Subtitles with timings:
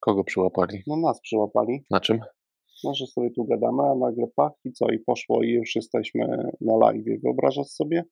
[0.00, 0.82] Kogo przyłapali?
[0.86, 1.84] No nas przyłapali.
[1.90, 2.20] Na czym?
[2.84, 4.86] No, że sobie tu gadamy, a nagle pach i co?
[4.90, 6.26] I poszło i już jesteśmy
[6.60, 7.20] na live.
[7.24, 8.04] Wyobrażasz sobie?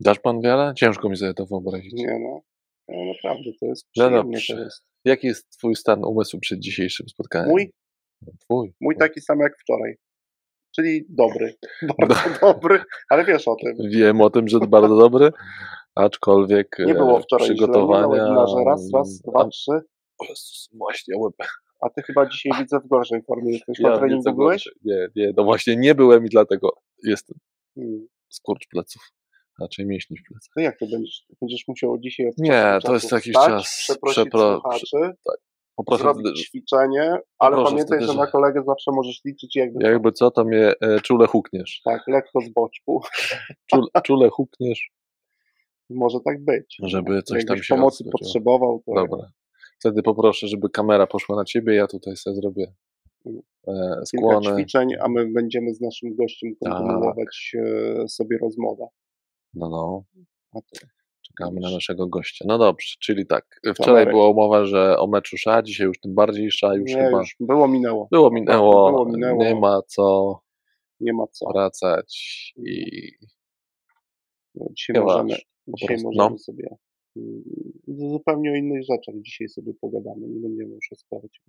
[0.00, 0.72] Dasz pan wiarę?
[0.76, 1.92] Ciężko mi sobie to wyobrazić.
[1.92, 2.40] Nie no.
[2.88, 4.32] no naprawdę, to jest No przyjemnie.
[4.32, 4.54] dobrze.
[4.54, 4.82] to jest.
[5.04, 7.50] Jaki jest twój stan umysłu przed dzisiejszym spotkaniem?
[7.50, 7.70] Mój,
[8.40, 8.74] Twój.
[8.80, 9.94] mój taki sam jak wczoraj.
[10.76, 11.54] Czyli dobry.
[11.98, 13.76] Bardzo dobry, ale wiesz o tym.
[13.90, 15.30] Wiem o tym, że to bardzo dobry,
[15.94, 18.06] aczkolwiek Nie było e, wczoraj przygotowania...
[18.06, 18.64] źle, nie.
[18.64, 19.70] Raz, raz, dwa, trzy.
[20.72, 21.34] Właśnie łeb.
[21.80, 23.78] A ty chyba dzisiaj widzę w gorszej formie jesteś.
[23.80, 24.68] Ja Na treningu byłeś?
[24.84, 26.68] Nie, nie, no właśnie nie byłem i dlatego
[27.04, 27.38] jestem
[27.74, 28.06] Hmm.
[28.28, 29.02] skurcz pleców.
[29.60, 30.52] Raczej mięśni w plecach.
[30.54, 31.26] To jak to będziesz?
[31.40, 33.76] Będziesz musiał dzisiaj od Nie, to jest jakiś wstać, czas.
[33.78, 35.14] Przeprosić Przepro- słuchaczy,
[35.76, 40.30] Poproszę, zrobić ćwiczenie, ale Proszę pamiętaj, że na kolegę zawsze możesz liczyć jakby jakby co,
[40.30, 41.80] to mnie e, czule hukniesz.
[41.84, 43.02] tak, lekko z boczku.
[43.70, 44.90] Czule, czule hukniesz,
[45.90, 46.76] Może tak być.
[46.82, 49.28] żeby coś tam Jakbyś się pomocy potrzebował, to Dobra.
[49.78, 52.74] Wtedy poproszę, żeby kamera poszła na ciebie, ja tutaj sobie zrobię
[53.26, 53.32] e,
[54.10, 54.56] kilka skłony.
[54.56, 56.72] ćwiczeń, a my będziemy z naszym gościem Tak.
[56.72, 57.52] kontynuować
[58.02, 58.86] e, sobie rozmowę.
[59.54, 60.04] No, no.
[61.22, 62.44] Czekamy na naszego gościa.
[62.48, 63.60] No dobrze, czyli tak.
[63.74, 63.74] Wczoraj
[64.04, 64.10] Kamerek.
[64.14, 67.36] była umowa, że o meczu sza, dzisiaj już tym bardziej sza, już Nie, chyba już
[67.40, 68.08] było minęło.
[68.12, 69.44] było minęło, Było minęło.
[69.44, 70.38] nie ma co
[71.00, 71.52] Nie ma co.
[71.52, 72.84] wracać i
[74.54, 75.34] No, Dzisiaj Nie możemy,
[75.76, 76.38] dzisiaj możemy No.
[76.38, 76.68] sobie
[77.88, 80.28] zupełnie o innych rzeczach dzisiaj sobie pogadamy.
[80.28, 81.40] Nie będziemy już o sporcie.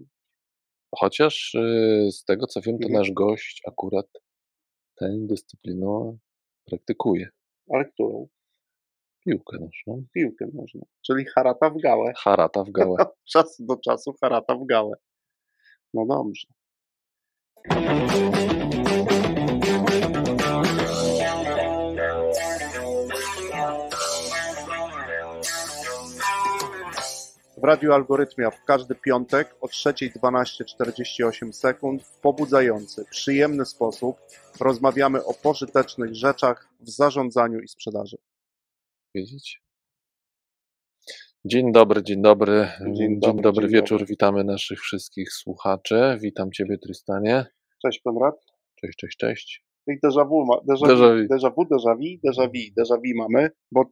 [0.95, 2.93] chociaż y, z tego co wiem, to Mhm.
[3.01, 4.07] nasz gość akurat
[4.95, 6.17] tę dyscyplinę
[6.65, 7.29] praktykuje.
[7.73, 8.27] Ale którą?
[9.25, 10.03] Piłkę nożną.
[10.13, 10.81] Piłkę można.
[11.05, 12.13] Czyli harata w gałę.
[12.17, 12.95] Harata w gałę.
[13.01, 14.95] Od czasu do czasu harata w gałę.
[15.93, 16.47] No dobrze.
[27.58, 34.17] W Radiu Algorytmia w każdy piątek o 3.12.48 sekund w pobudzający, przyjemny sposób
[34.59, 38.18] rozmawiamy o pożytecznych rzeczach w zarządzaniu i sprzedaży.
[39.16, 39.62] Wiedzieć?
[41.45, 42.72] Dzień dobry, dzień dobry.
[42.81, 44.00] Dzień Dzień dobry, dobry, dzień wieczór.
[44.00, 44.06] dobry.
[44.06, 46.18] Witamy naszych wszystkich słuchaczy.
[46.22, 47.45] Witam Ciebie, Trystanie.
[47.81, 48.35] Cześć Konrad.
[48.75, 49.66] Cześć, cześć, cześć.
[49.88, 53.50] I déjà vu, déjà, Déjà vu, déjà vu, déjà vu, déjà vu, déjà vu mamy,
[53.72, 53.84] bo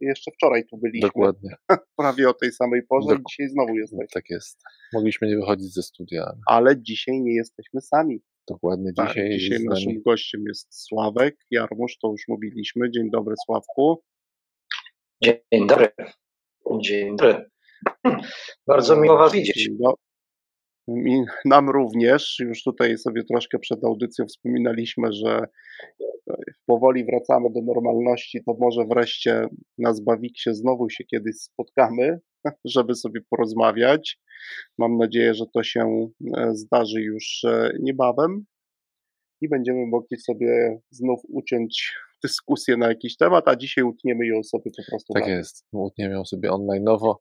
[0.00, 1.50] jeszcze wczoraj tu byliśmy, Dokładnie.
[1.98, 4.06] prawie o tej samej porze Dok- i dzisiaj znowu jesteśmy.
[4.14, 4.60] Tak jest.
[4.92, 6.32] Mogliśmy nie wychodzić ze studia.
[6.46, 8.20] ale dzisiaj nie jesteśmy sami.
[8.48, 10.02] Dokładnie Tak, dzisiaj, dzisiaj naszym nami.
[10.02, 12.90] gościem jest Sławek Jarmusz, to już mówiliśmy.
[12.90, 14.02] Dzień dobry Sławku.
[15.22, 15.88] Dzień dobry.
[16.82, 17.50] Dzień dobry.
[18.66, 19.64] Bardzo miło Was widzieć.
[19.64, 19.94] Dzień do-
[20.88, 25.46] Mi, nam również, już tutaj sobie troszkę przed audycją wspominaliśmy, że
[26.30, 29.46] e, powoli wracamy do normalności, to może wreszcie
[29.78, 32.18] na Zbawiksie znowu się kiedyś spotkamy,
[32.74, 34.18] żeby sobie porozmawiać.
[34.78, 38.44] Mam nadzieję, że to się e, zdarzy już e, niebawem
[39.40, 44.70] i będziemy mogli sobie znów uciąć dyskusję na jakiś temat, a dzisiaj utniemy ją sobie
[44.76, 45.12] po prostu.
[45.12, 45.64] Tak jest.
[45.72, 47.14] Utniemy ją sobie online'owo.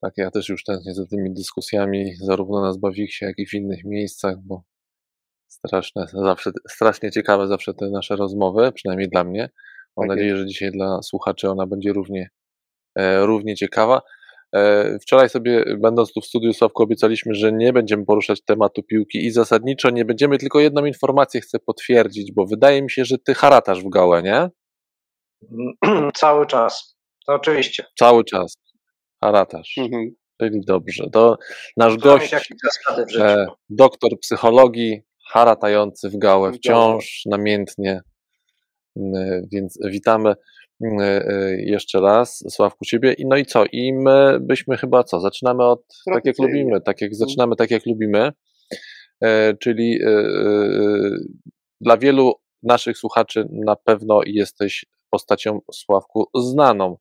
[0.00, 3.84] Tak, ja też już tęsknię za tymi dyskusjami, zarówno na Zbawiksie, jak i w innych
[3.84, 4.62] miejscach, bo
[5.48, 9.50] straszne, zawsze, strasznie ciekawe zawsze te nasze rozmowy, przynajmniej dla mnie.
[9.96, 12.30] Mam Tak nadzieję, że dzisiaj dla słuchaczy ona będzie równie,
[12.98, 14.02] e, równie ciekawa.
[14.54, 19.26] E, wczoraj sobie, będąc tu w studiu Sławku, obiecaliśmy, że nie będziemy poruszać tematu piłki
[19.26, 23.34] i zasadniczo nie będziemy, tylko jedną informację chcę potwierdzić, bo wydaje mi się, że ty
[23.34, 24.48] haratasz w gałę, nie?
[26.14, 26.98] Cały czas.
[27.26, 27.84] To oczywiście.
[27.98, 28.67] Cały czas.
[29.20, 29.78] Haratasz.
[29.78, 30.10] Mhm.
[30.40, 31.10] Czyli dobrze.
[31.12, 31.38] To
[31.76, 32.34] nasz mieć gość,
[33.18, 35.02] e, doktor psychologii,
[35.32, 38.00] haratający w gałę wciąż, namiętnie.
[38.96, 40.34] Mm, Więc witamy
[40.84, 41.22] mm, e,
[41.62, 43.12] jeszcze raz, Sławku, Ciebie.
[43.12, 43.64] I no i co?
[43.72, 45.20] I my byśmy chyba co?
[45.20, 45.82] Zaczynamy od
[46.14, 48.32] tak jak lubimy, tak jak zaczynamy tak jak lubimy.
[49.20, 50.24] E, Czyli e, e,
[51.80, 56.96] dla wielu naszych słuchaczy na pewno jesteś postacią Sławku znaną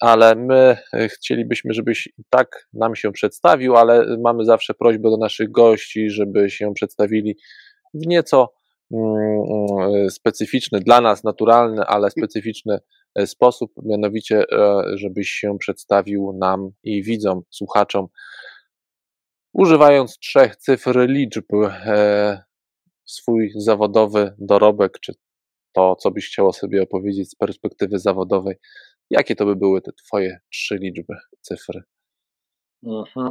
[0.00, 5.50] ale my e, chcielibyśmy, żebyś tak nam się przedstawił, ale mamy zawsze prośbę do naszych
[5.50, 7.36] gości, żeby się przedstawili
[7.94, 8.52] w nieco
[8.92, 9.16] mm,
[9.78, 12.78] mm, specyficzny, dla nas naturalny, ale specyficzny
[13.14, 18.06] e, sposób, mianowicie, e, żebyś się przedstawił nam i widzom, słuchaczom,
[19.52, 22.42] używając trzech cyfr liczb, e,
[23.04, 25.14] swój zawodowy dorobek, czy
[25.76, 28.56] to, co byś chciała sobie opowiedzieć z perspektywy zawodowej,
[29.10, 31.82] jakie to by były te twoje trzy liczby, cyfry?
[32.86, 33.30] Mhm.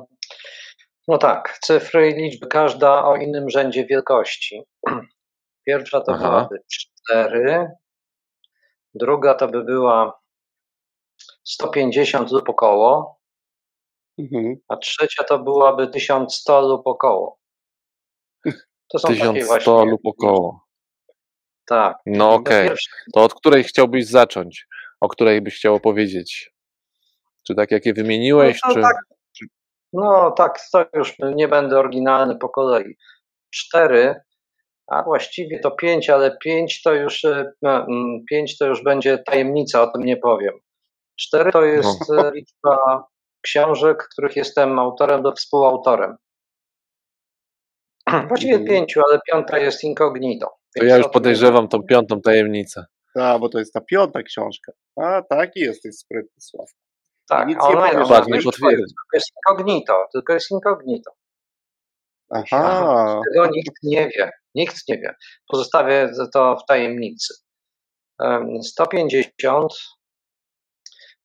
[1.07, 4.61] No tak, cyfry i liczby, każda o innym rzędzie wielkości.
[5.67, 6.29] Pierwsza to Aha.
[6.29, 6.55] byłaby
[7.07, 7.71] 4,
[8.93, 10.19] druga to by była
[11.43, 13.19] 150 lub około,
[14.19, 14.55] Mhm.
[14.67, 17.39] a trzecia to byłaby 1100 lub około.
[18.91, 19.91] To są takie 1100 właśnie.
[19.91, 20.64] lub około.
[21.67, 21.97] Tak.
[22.05, 22.67] No okej.
[22.67, 22.89] pierwsze.
[23.13, 24.67] To od której chciałbyś zacząć?
[25.01, 26.51] O której byś chciał opowiedzieć?
[27.47, 28.81] Czy tak jak je wymieniłeś, No to czy...
[28.81, 28.95] tak.
[29.93, 32.97] No tak, to już nie będę oryginalny po kolei.
[33.53, 34.15] Cztery,
[34.87, 39.81] a właściwie to pięć, ale pięć to już e, mm, pięć to już będzie tajemnica,
[39.81, 40.53] o tym nie powiem.
[41.19, 42.27] Cztery to jest No.
[42.27, 43.03] e, liczba
[43.41, 46.15] książek, których jestem autorem lub współautorem.
[48.27, 50.55] Właściwie pięciu, ale piąta jest incognito.
[50.75, 52.85] To ja już podejrzewam tą piątą tajemnicę.
[53.15, 54.71] A, bo to jest ta piąta książka.
[54.95, 56.69] A, taki jesteś sprytny, Sław.
[57.29, 58.05] Tak, Nic a nie ona ona
[58.43, 58.51] potwierdzi.
[58.61, 61.11] tylko jest incognito, tylko jest incognito.
[62.29, 64.31] Aha, Tego nikt nie wie.
[64.55, 65.15] Nikt nie wie.
[65.47, 67.33] Pozostawię to w tajemnicy.
[68.19, 69.73] Em, 150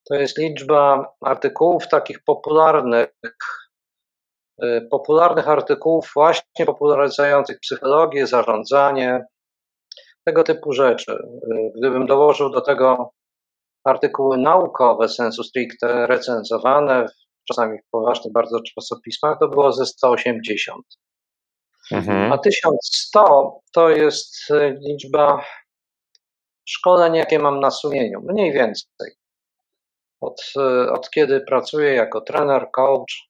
[0.08, 3.08] to jest liczba artykułów takich popularnych,
[4.90, 9.24] popularnych artykułów właśnie popularyzujących psychologię, zarządzanie,
[10.24, 11.12] tego typu rzeczy.
[11.12, 13.12] Y, Gdybym dołożył do tego
[13.84, 17.06] artykuły naukowe sensu stricte recenzowane,
[17.48, 20.84] czasami w poważnych bardzo czasopismach, to było ze 180.
[21.92, 22.32] Mhm.
[22.32, 25.44] A 1100 to jest e, liczba
[26.68, 29.10] szkoleń, jakie mam na sumieniu, mniej więcej.
[30.20, 30.52] Od,
[30.92, 33.29] od kiedy pracuję jako trener, coach,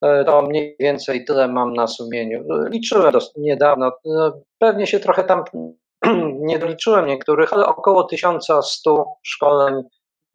[0.00, 2.44] to mniej więcej tyle mam na sumieniu.
[2.70, 5.44] Liczyłem dos- niedawno, e, pewnie się trochę tam
[6.50, 9.74] nie doliczyłem niektórych, ale około 1100 szkoleń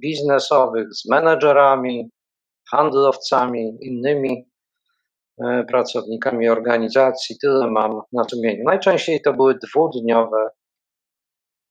[0.01, 2.10] biznesowych z menedżerami,
[2.71, 4.50] handlowcami, innymi
[5.44, 7.36] e, pracownikami organizacji.
[7.42, 8.63] Tyle mam na sumieniu.
[8.66, 10.50] Najczęściej to były dwudniowe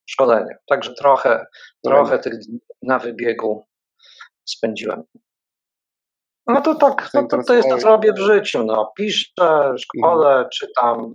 [0.06, 1.47] szkolenia, także trochę,
[1.85, 3.67] trochę tych dni na wybiegu
[4.45, 5.03] spędziłem.
[6.47, 8.65] No to tak, no to, to jest to, co robię w życiu.
[8.65, 8.93] No.
[8.97, 11.15] Piszę, szkole, czytam,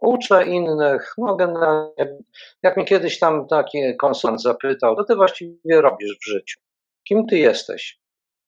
[0.00, 1.14] uczę innych.
[1.18, 2.16] No generalnie,
[2.62, 6.60] jak mnie kiedyś tam taki konsultant zapytał, to ty właściwie robisz w życiu?
[7.08, 7.98] Kim ty jesteś?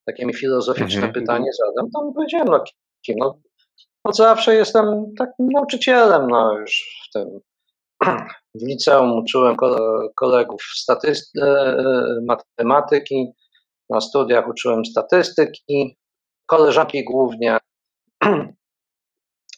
[0.07, 1.13] Takie mi filozoficzne Mhm.
[1.13, 1.91] pytanie zadam.
[1.95, 2.65] No powiedziałem, no
[3.07, 3.17] kim?
[3.19, 3.39] No,
[4.05, 7.41] od zawsze jestem takim nauczycielem, no już w tym
[8.55, 13.33] w liceum uczyłem ko- kolegów statyst- e, e, matematyki,
[13.91, 15.99] na studiach uczyłem statystyki,
[16.47, 17.59] koleżanki głównie,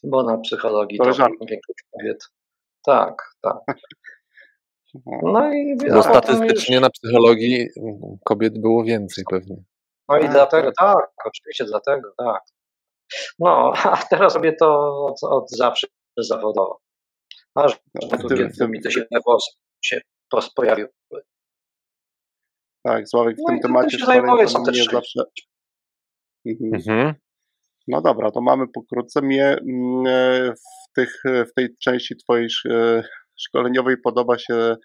[0.05, 1.46] bo na psychologii to Koleżanki.
[1.50, 2.25] większość kobiet.
[2.84, 3.56] Tak, tak.
[5.23, 9.56] No i Bo statystycznie na psychologii mm, kobiet było więcej pewnie.
[10.08, 10.96] No i Tak, dlatego, tak.
[10.96, 12.43] tak, oczywiście dlatego, tak.
[13.38, 15.87] No, a teraz robię to od, od zawsze
[16.19, 16.81] zawodowo.
[17.55, 18.81] Aż No, tu tym- kiedy w tym- mi
[19.26, 19.50] włosy
[19.84, 20.00] się
[20.34, 20.88] pos- pojawiły.
[22.87, 24.91] Tak, Sławek, w No tym temacie się szkoleń są te mnie trzy.
[24.93, 25.21] zawsze...
[26.47, 26.75] Mhm.
[26.75, 27.15] Mhm.
[27.88, 29.23] No dobra, to mamy pokrótce.
[29.23, 33.03] Mnie mm, e, w, tych, w tej części twojej e,
[33.37, 34.77] szkoleniowej podoba się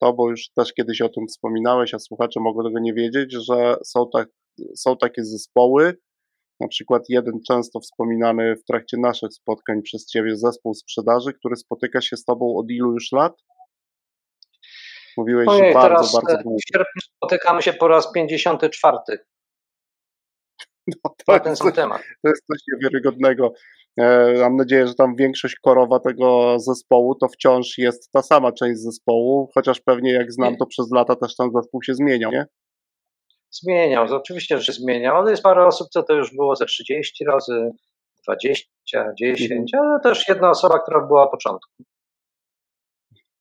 [0.00, 3.76] to, bo już też kiedyś o tym wspominałeś, a słuchacze mogą tego nie wiedzieć, że
[3.84, 4.28] są, tak,
[4.76, 5.96] są takie zespoły,
[6.60, 12.00] na przykład jeden często wspominany w trakcie naszych spotkań przez ciebie zespół sprzedaży, który spotyka
[12.00, 13.32] się z tobą od ilu już lat?
[15.16, 18.98] Mówiłeś, Ojej, że bardzo, teraz bardzo e, w sierpniu spotykamy się po raz 54
[20.86, 22.02] No, to, ten jest, sam temat.
[22.22, 23.52] to jest coś niewiarygodnego.
[23.98, 28.80] E, Mam nadzieję, że tam większość korowa tego zespołu to wciąż jest ta sama część
[28.80, 32.46] zespołu, chociaż pewnie jak znam to przez lata też ten zespół się zmieniał, nie?
[33.50, 36.66] Zmieniał, to oczywiście, że się zmieniał, ale jest parę osób, co to już było ze
[36.66, 37.70] 30 razy,
[38.22, 38.68] 20,
[39.18, 41.72] 10, ale też jedna osoba, która była na początku.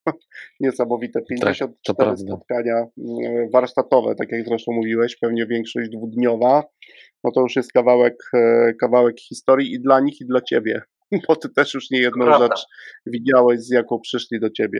[0.59, 1.21] Niesamowite.
[1.29, 6.63] 54 Tak, spotkania mm, warsztatowe, tak jak zresztą mówiłeś, pewnie większość dwudniowa.
[7.23, 10.81] No to już jest kawałek, e, kawałek historii i dla nich, i dla ciebie,
[11.27, 12.47] bo ty też już nie jedną Prawda.
[12.47, 12.65] rzecz
[13.05, 14.79] widziałeś, z jaką przyszli do ciebie.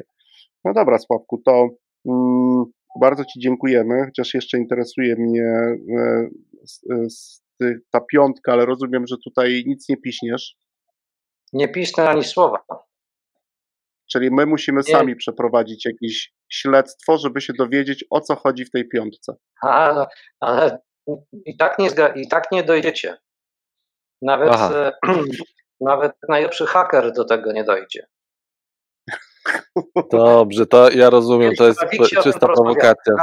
[0.66, 1.70] No dobra, Sławku, to
[2.10, 2.66] mm,
[3.02, 5.44] bardzo Ci dziękujemy, chociaż jeszcze interesuje mnie
[6.00, 6.30] e,
[7.62, 10.56] e, ta piątka, ale rozumiem, że tutaj nic nie piśniesz,
[11.54, 12.58] Nie pisnę ani słowa.
[14.12, 14.94] Czyli my musimy Nie.
[14.94, 19.36] sami przeprowadzić jakieś śledztwo, żeby się dowiedzieć, o co chodzi w tej piątce.
[19.64, 20.06] A,
[20.40, 20.80] ale
[21.46, 23.18] i tak nie, zga- i tak nie dojdziecie.
[24.22, 24.72] Nawet, Aha.
[24.74, 24.92] e,
[25.80, 28.08] nawet najlepszy haker do tego nie dojdzie.
[30.12, 31.80] Dobrze, to ja rozumiem, to jest
[32.24, 33.14] czysta prowokacja.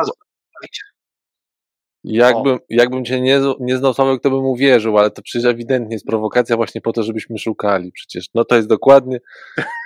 [2.10, 6.06] Jakbym, jakbym cię nie, nie znał Sławek, to bym uwierzył, ale to przecież ewidentnie jest
[6.06, 7.92] prowokacja właśnie po to, żebyśmy szukali.
[7.92, 9.18] Przecież no to jest dokładnie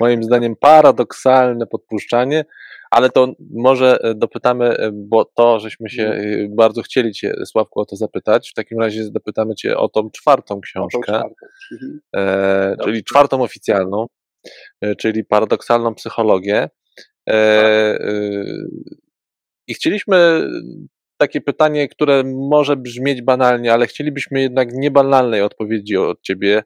[0.01, 2.45] moim zdaniem paradoksalne podpuszczanie,
[2.91, 7.81] ale to może e, dopytamy, e, bo to, żeśmy się e, bardzo chcieli cię, Sławku,
[7.81, 8.51] o to zapytać.
[8.51, 11.35] W takim razie dopytamy cię o tą czwartą książkę, czwartą.
[11.73, 12.01] Mhm.
[12.17, 14.07] E, czyli czwartą oficjalną,
[14.99, 16.69] czyli paradoksalną psychologię.
[17.29, 18.09] E, tak.
[19.69, 20.49] I chcieliśmy
[21.23, 26.63] takie pytanie, które może brzmieć banalnie, ale chcielibyśmy jednak niebanalnej odpowiedzi od ciebie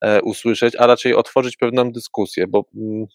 [0.00, 3.06] e, usłyszeć, a raczej otworzyć pewną dyskusję, bo mm,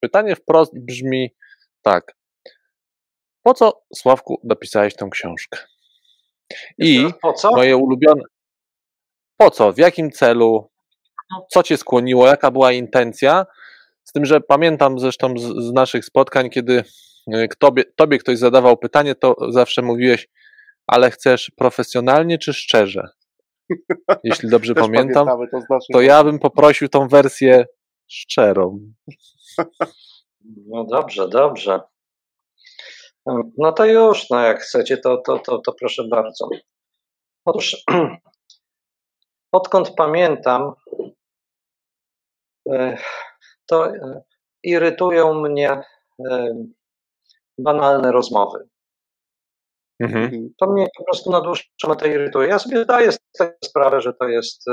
[0.00, 1.34] pytanie wprost brzmi
[1.82, 2.16] tak.
[3.42, 5.58] Po co, Sławku, napisałeś tę książkę?
[6.78, 7.08] I
[7.56, 8.22] moje ulubione.
[9.36, 9.72] Po co?
[9.72, 10.70] W jakim celu?
[11.50, 12.26] Co cię skłoniło?
[12.26, 13.46] Jaka była intencja?
[14.04, 16.84] Z tym, że pamiętam zresztą z, z naszych spotkań, kiedy
[17.58, 20.28] tobie, tobie ktoś zadawał pytanie, to zawsze mówiłeś,
[20.86, 23.08] ale chcesz profesjonalnie czy szczerze?
[24.24, 25.26] Jeśli dobrze pamiętam,
[25.68, 27.66] to, to ja bym poprosił tą wersję
[28.08, 28.92] szczerą.
[30.66, 31.80] No dobrze, dobrze.
[33.58, 36.48] No to już, no jak chcecie, to, to, to, to proszę bardzo.
[37.44, 37.84] Otóż,
[39.52, 40.72] odkąd pamiętam,
[42.72, 42.96] e,
[43.66, 44.22] to e,
[44.62, 45.70] irytują mnie
[46.30, 46.54] e,
[47.58, 48.68] banalne rozmowy.
[50.00, 50.48] Mhm.
[50.60, 52.48] To mnie po prostu na dłuższą metę irytuje.
[52.48, 53.10] Ja sobie zdaję
[53.64, 54.64] sprawę, że to jest,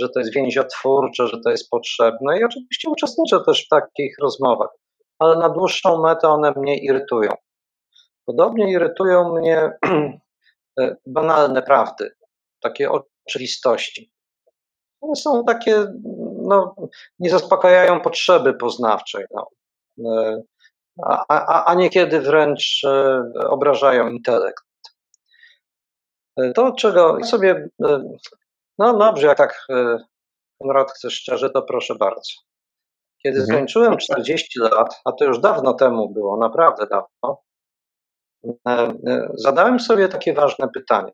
[0.00, 4.68] że to jest więziotwórcze, że to jest potrzebne i oczywiście uczestniczę też w takich rozmowach,
[5.18, 7.30] ale na dłuższą metę one mnie irytują.
[8.24, 9.72] Podobnie irytują mnie
[11.06, 12.10] banalne prawdy,
[12.60, 12.90] takie
[13.26, 14.12] oczywistości.
[15.00, 15.86] One są takie,
[16.42, 16.74] no,
[17.18, 19.24] nie zaspokajają potrzeby poznawczej.
[19.30, 19.46] No.
[20.98, 24.64] E, a, a, a niekiedy wręcz e, obrażają intelekt.
[26.36, 27.68] E, to, czego sobie,
[28.78, 29.66] no dobrze, jak tak
[30.62, 32.32] Konrad chce szczerze, to proszę bardzo.
[33.22, 33.56] Kiedy mhm.
[33.56, 37.42] skończyłem 40 lat, a to już dawno temu było, naprawdę dawno,
[39.34, 41.12] zadałem sobie takie ważne pytanie.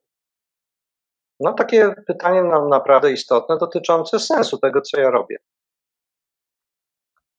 [1.40, 5.36] No takie pytanie nam naprawdę istotne, dotyczące sensu tego, co ja robię.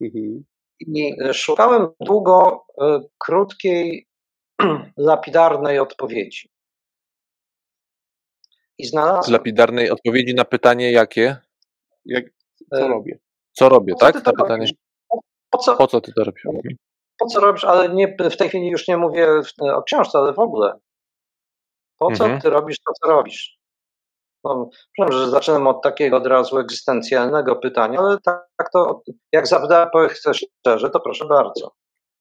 [0.02, 0.44] Mhm.
[0.88, 4.08] I szukałem długo e, krótkiej,
[4.98, 6.50] lapidarnej odpowiedzi.
[8.78, 9.34] I znalazłem.
[9.34, 11.38] Lapidarnej odpowiedzi na pytanie, jakie?
[12.06, 12.26] Jak,
[12.70, 13.20] co e, robię?
[13.52, 14.22] Co robię, tak?
[14.22, 14.66] To pytanie.
[15.50, 16.44] Po co, po co ty to robisz?
[17.18, 19.28] Po co robisz, ale nie, w tej chwili już nie mówię
[19.74, 20.80] o książce, ale w ogóle.
[21.98, 22.42] Po co mhm.
[22.42, 23.61] ty robisz to, co robisz?
[24.44, 24.70] No,
[25.12, 30.46] że zaczynam od takiego od razu egzystencjalnego pytania, ale tak, tak to, jak zapytałem, chcesz
[30.60, 31.72] szczerze, to proszę bardzo.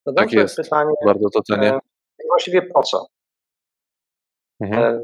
[0.07, 0.57] To tak jest.
[0.57, 1.75] Pytanie, bardzo to cenię.
[1.75, 1.81] E,
[2.29, 3.07] właściwie po co?
[4.61, 4.83] Mhm.
[4.83, 5.01] E,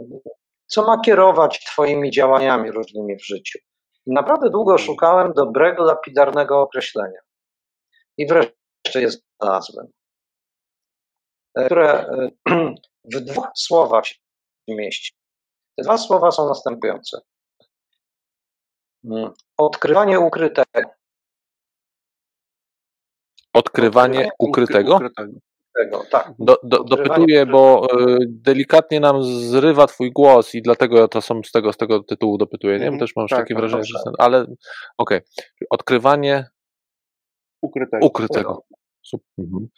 [0.66, 3.58] co ma kierować Twoimi działaniami różnymi w życiu?
[4.06, 4.87] Naprawdę długo mhm.
[4.87, 7.20] szukałem dobrego, lapidarnego określenia.
[8.18, 8.54] I wreszcie
[8.94, 9.87] je znalazłem,
[11.54, 12.11] e, które
[13.14, 14.16] w dwóch słowach się
[14.68, 15.12] mieści.
[15.76, 17.21] Te dwa słowa są następujące.
[19.04, 20.90] Mm, odkrywanie ukrytego.
[23.52, 24.99] Odkrywanie ukrytego?
[26.11, 26.33] Tak.
[26.38, 31.52] Do, do, dopytuję, bo y, delikatnie nam zrywa twój głos i dlatego to są z
[31.52, 32.85] tego, z tego tytułu dopytuję, nie?
[32.85, 33.00] Bo mhm.
[33.00, 33.99] też mam tak, takie tak, wrażenie, że...
[34.18, 34.56] Ale okej.
[34.99, 35.23] Okay.
[35.71, 36.47] Odkrywanie
[37.62, 38.06] ukrytego.
[38.06, 38.62] ukrytego.
[39.38, 39.68] Mhm.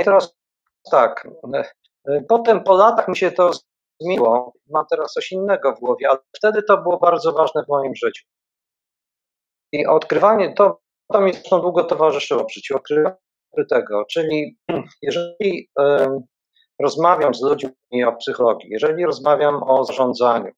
[0.00, 0.36] I teraz
[0.90, 1.28] tak.
[2.08, 3.50] Y, potem po latach mi się to
[4.00, 4.52] zmieniło.
[4.70, 8.24] Mam teraz coś innego w głowie, ale wtedy to było bardzo ważne w moim życiu.
[9.72, 10.80] I odkrywanie, to,
[11.12, 13.16] to mi zresztą długo towarzyszyło w życiu, odkrywanie
[13.70, 14.56] tego, czyli
[15.02, 16.06] jeżeli y,
[16.80, 20.52] rozmawiam z ludźmi o psychologii, jeżeli rozmawiam o zarządzaniu,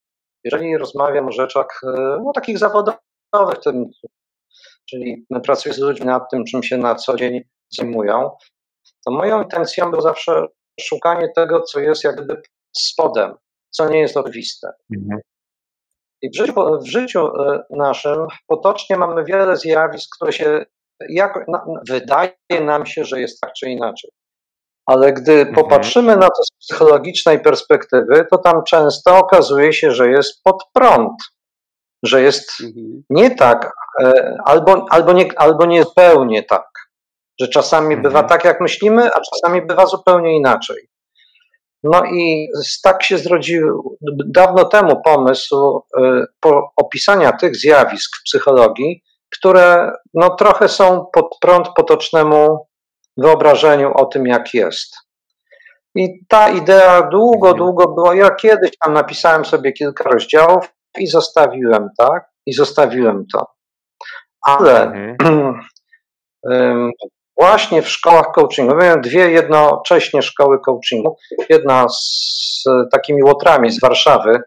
[0.44, 1.86] jeżeli rozmawiam o rzeczach y,
[2.24, 3.90] no, takich zawodowych, tym,
[4.90, 8.30] czyli pracuję z ludźmi nad tym, czym się na co dzień zajmują,
[9.06, 10.46] to moją intencją było zawsze
[10.80, 12.42] szukanie tego, co jest jakby
[12.78, 13.34] spodem,
[13.70, 14.68] co nie jest oczywiste.
[14.96, 15.20] Mhm.
[16.22, 20.64] I w życiu, w życiu e, naszym potocznie mamy wiele zjawisk, które się
[21.08, 24.10] jak, no, wydaje nam się, że jest tak czy inaczej.
[24.86, 25.54] Ale gdy mhm.
[25.54, 31.22] popatrzymy na to z psychologicznej perspektywy, to tam często okazuje się, że jest pod prąd,
[32.02, 33.02] że jest mhm.
[33.10, 36.66] nie tak, e, albo, albo, nie, albo nie zupełnie tak.
[37.40, 38.28] Że czasami bywa mhm.
[38.28, 40.88] tak, jak myślimy, a czasami bywa zupełnie inaczej.
[41.84, 42.48] No i
[42.82, 46.26] tak się zrodził dawno temu pomysł y,
[46.76, 52.66] opisania tych zjawisk w psychologii, które no, trochę są pod prąd potocznemu
[53.16, 54.96] wyobrażeniu o tym, jak jest.
[55.94, 57.56] I ta idea długo, mhm.
[57.56, 58.14] długo była.
[58.14, 62.30] Ja kiedyś tam napisałem sobie kilka rozdziałów i zostawiłem, tak?
[62.46, 63.46] I zostawiłem to.
[64.42, 65.60] Ale mhm.
[67.36, 71.16] właśnie w szkołach coachingu, miałem dwie jednocześnie szkoły coachingu.
[71.48, 74.40] Jedna z takimi łotrami z Warszawy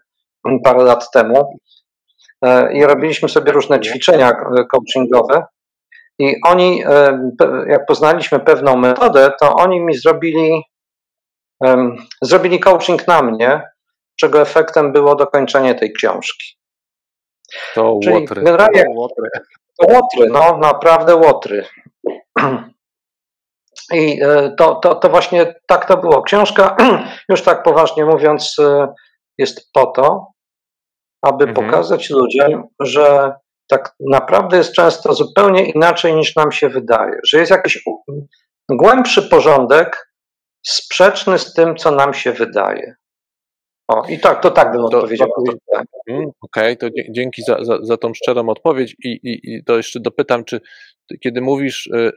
[0.63, 1.59] parę lat temu
[2.41, 4.31] e, i robiliśmy sobie różne ćwiczenia
[4.71, 5.45] coachingowe.
[6.19, 6.83] I oni,
[7.67, 10.63] jak poznaliśmy pewną metodę, to oni mi zrobili
[12.21, 13.61] Zrobili coaching na mnie,
[14.15, 16.57] czego efektem było dokończenie tej książki.
[17.75, 18.41] To Czyli łotry.
[18.41, 19.29] Generalnie, to łotry.
[19.79, 21.65] To łotry, no naprawdę łotry.
[23.93, 26.21] I e, to, to, to właśnie tak to było.
[26.21, 26.75] Książka,
[27.29, 28.87] już tak poważnie mówiąc, e,
[29.37, 30.31] jest po to,
[31.21, 31.67] aby mhm.
[31.67, 33.33] pokazać ludziom, że
[33.69, 37.83] tak naprawdę jest często zupełnie inaczej niż nam się wydaje, że jest jakiś
[38.69, 40.11] głębszy porządek
[40.67, 42.95] sprzeczny z tym, co nam się wydaje.
[43.87, 45.29] O, i tak, to tak bym odpowiedział.
[46.09, 49.77] Mm, okej, okay, to dzięki za, za, za tą szczerą odpowiedź i, i, i to
[49.77, 50.61] jeszcze dopytam, czy
[51.23, 52.11] kiedy mówisz, y,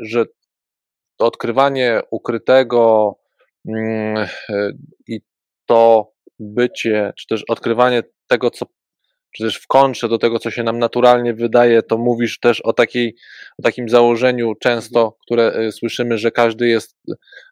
[1.20, 3.14] że odkrywanie ukrytego
[3.68, 4.16] mm,
[4.50, 4.76] y,
[5.08, 5.20] i
[5.66, 8.66] to bycie, czy też odkrywanie tego, co
[9.36, 12.72] czy też w kontrze do tego, co się nam naturalnie wydaje, to mówisz też o,
[12.72, 13.16] takiej,
[13.58, 16.96] o takim założeniu często, które e, słyszymy, że każdy jest,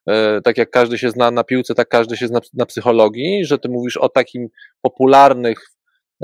[0.09, 3.59] e, tak jak każdy się zna na piłce, tak każdy się zna na psychologii, że
[3.59, 4.49] ty mówisz o takim
[4.83, 5.71] popularnych,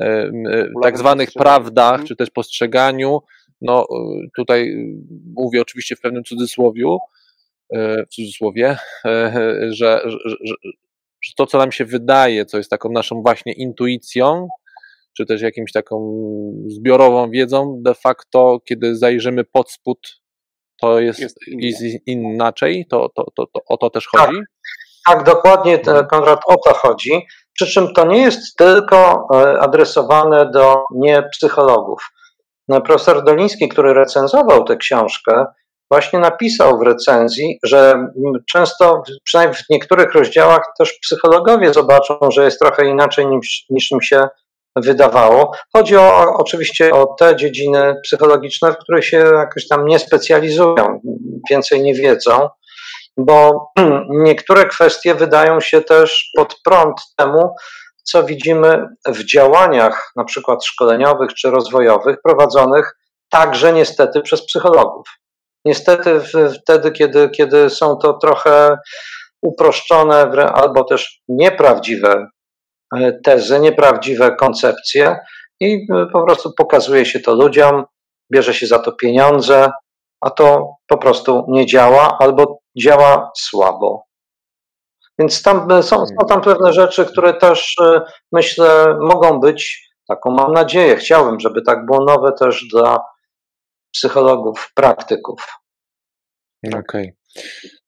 [0.01, 0.31] e,
[0.83, 2.07] tak zwanych prawdach, mhm.
[2.07, 3.21] czy też postrzeganiu.
[3.61, 3.87] No
[4.37, 4.77] tutaj
[5.37, 6.99] mówię oczywiście w pewnym cudzysłowiu,
[7.73, 10.01] w cudzysłowie, że, że,
[10.45, 10.55] że,
[11.23, 14.49] że to, co nam się wydaje, co jest taką naszą właśnie intuicją,
[15.17, 16.23] czy też jakimś taką
[16.67, 19.99] zbiorową wiedzą, de facto, kiedy zajrzymy pod spód,
[20.81, 24.27] to jest, jest inaczej, to, to, to, to o to też tak.
[24.27, 24.39] chodzi?
[25.07, 25.79] Tak, tak dokładnie,
[26.11, 27.27] Konrad, o to chodzi.
[27.53, 32.11] Przy czym to nie jest tylko e, adresowane do niepsychologów.
[32.69, 35.45] Profesor Doliński, który recenzował tę książkę,
[35.95, 38.07] właśnie napisał w recenzji, że
[38.53, 44.03] często, przynajmniej w niektórych rozdziałach, też psychologowie zobaczą, że jest trochę inaczej niż, niż im
[44.03, 44.29] się
[44.77, 45.53] wydawało.
[45.77, 51.01] Chodzi o, oczywiście o te dziedziny psychologiczne, w których się jakoś tam nie specjalizują,
[51.51, 52.49] więcej nie wiedzą,
[53.17, 53.67] bo
[54.27, 57.55] niektóre kwestie wydają się też pod prąd temu,
[58.03, 62.97] co widzimy w działaniach, na przykład szkoleniowych czy rozwojowych, prowadzonych
[63.29, 65.07] także niestety przez psychologów.
[65.65, 66.21] Niestety
[66.63, 68.77] wtedy, kiedy, kiedy są to trochę
[69.43, 70.23] uproszczone
[70.55, 72.27] albo też nieprawdziwe
[72.97, 75.17] E, tezy, nieprawdziwe koncepcje
[75.61, 77.85] i e, po prostu pokazuje się to ludziom,
[78.33, 79.71] bierze się za to pieniądze,
[80.21, 84.05] a to po prostu nie działa albo działa słabo.
[85.19, 87.77] Więc tam e, są, są tam pewne rzeczy, które też
[88.33, 92.99] myślę mogą być, taką mam nadzieję, chciałbym, żeby tak było nowe też dla
[93.95, 95.47] psychologów, praktyków.
[96.67, 96.81] Okej.
[96.81, 97.13] Okay.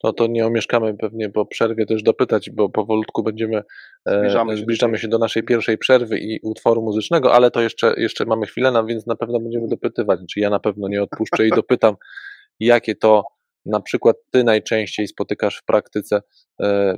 [0.04, 3.62] No to nie omieszkamy pewnie po przerwie też dopytać, bo powolutku będziemy
[4.06, 7.94] e, zbliżamy się, zbliżamy się do naszej pierwszej przerwy i utworu muzycznego, ale to jeszcze,
[7.96, 10.18] jeszcze mamy chwilę, no więc na pewno będziemy dopytywać.
[10.18, 11.96] Znaczy ja na pewno nie odpuszczę i dopytam,
[12.60, 13.24] jakie to
[13.66, 16.22] na przykład ty najczęściej spotykasz w praktyce,
[16.62, 16.94] e,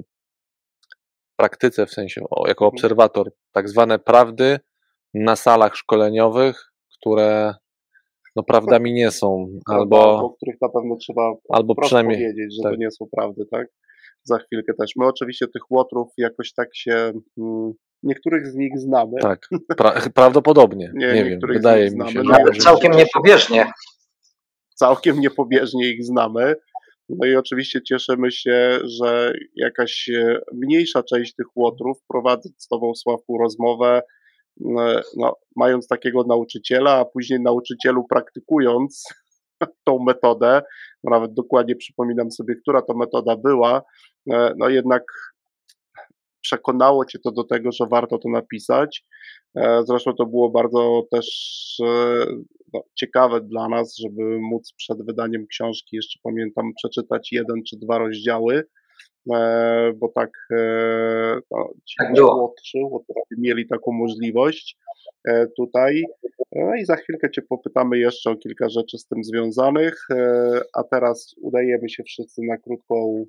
[1.33, 4.61] w praktyce w sensie o, jako obserwator, tak zwane prawdy
[5.15, 7.55] na salach szkoleniowych, które
[8.39, 10.19] no prawdami nie są, albo...
[10.19, 12.73] O których na pewno trzeba albo przynajmniej powiedzieć, że tak.
[12.73, 13.67] to nie są prawdy, tak?
[14.25, 14.93] Za chwilkę też.
[14.97, 17.13] My oczywiście tych łotrów jakoś tak się...
[17.39, 17.73] Mm,
[18.03, 19.13] niektórych z nich znamy.
[19.21, 19.49] Tak,
[19.79, 22.23] pra prawdopodobnie, nie, nie wiem, wydaje mi się.
[22.53, 22.61] Że...
[22.61, 23.67] całkiem niepobieżnie.
[24.75, 26.55] Całkiem niepobieżnie ich znamy.
[27.09, 32.95] No i oczywiście cieszymy się, że jakaś e, mniejsza część tych łotrów, prowadząc z Tobą,
[32.95, 34.03] Sławku, rozmowę,
[34.61, 39.05] no, no, mając takiego nauczyciela, a później nauczycielu praktykując
[39.87, 40.63] tą metodę,
[41.05, 43.83] nawet dokładnie przypominam sobie, która to metoda była,
[44.33, 45.03] e, no jednak
[46.41, 49.05] przekonało cię to do tego, że warto to napisać.
[49.57, 51.27] E, zresztą to było bardzo też
[51.85, 52.27] e,
[52.75, 57.99] no, ciekawe dla nas, żeby móc przed wydaniem książki, jeszcze pamiętam, przeczytać jeden czy dwa
[57.99, 58.65] rozdziały
[59.97, 62.79] bo tak, e, no, ci tak młodszy
[63.39, 64.77] mieli taką możliwość
[65.29, 66.05] e, tutaj.
[66.53, 70.07] No i za chwilkę Cię popytamy jeszcze o kilka rzeczy z tym związanych,
[70.75, 73.25] a teraz udajemy się wszyscy na krótką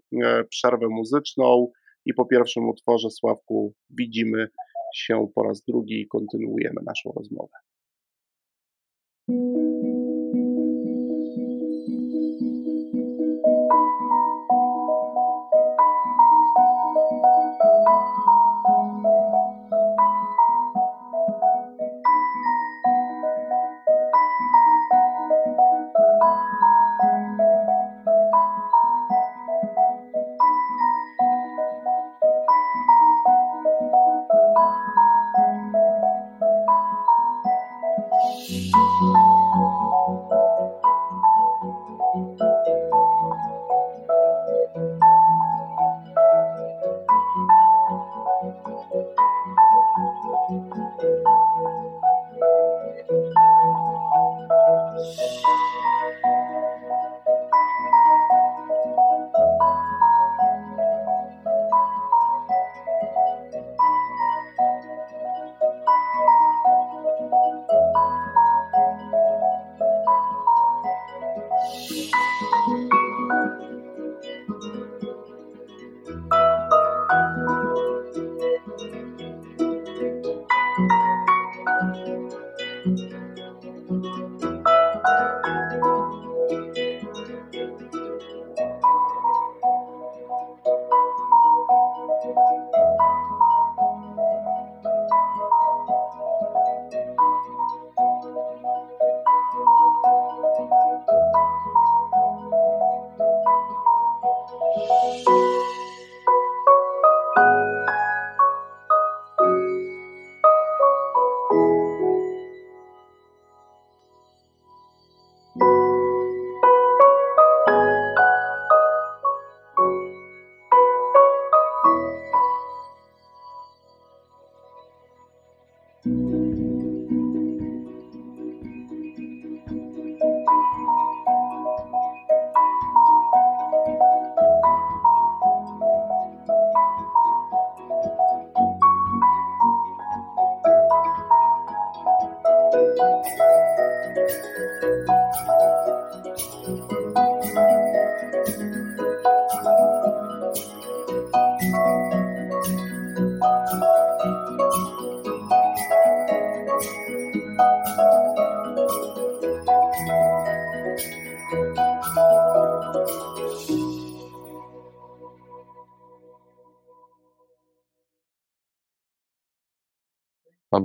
[0.50, 1.72] przerwę muzyczną
[2.06, 4.48] i po pierwszym utworze Sławku widzimy
[4.96, 7.58] się po raz drugi i kontynuujemy naszą rozmowę.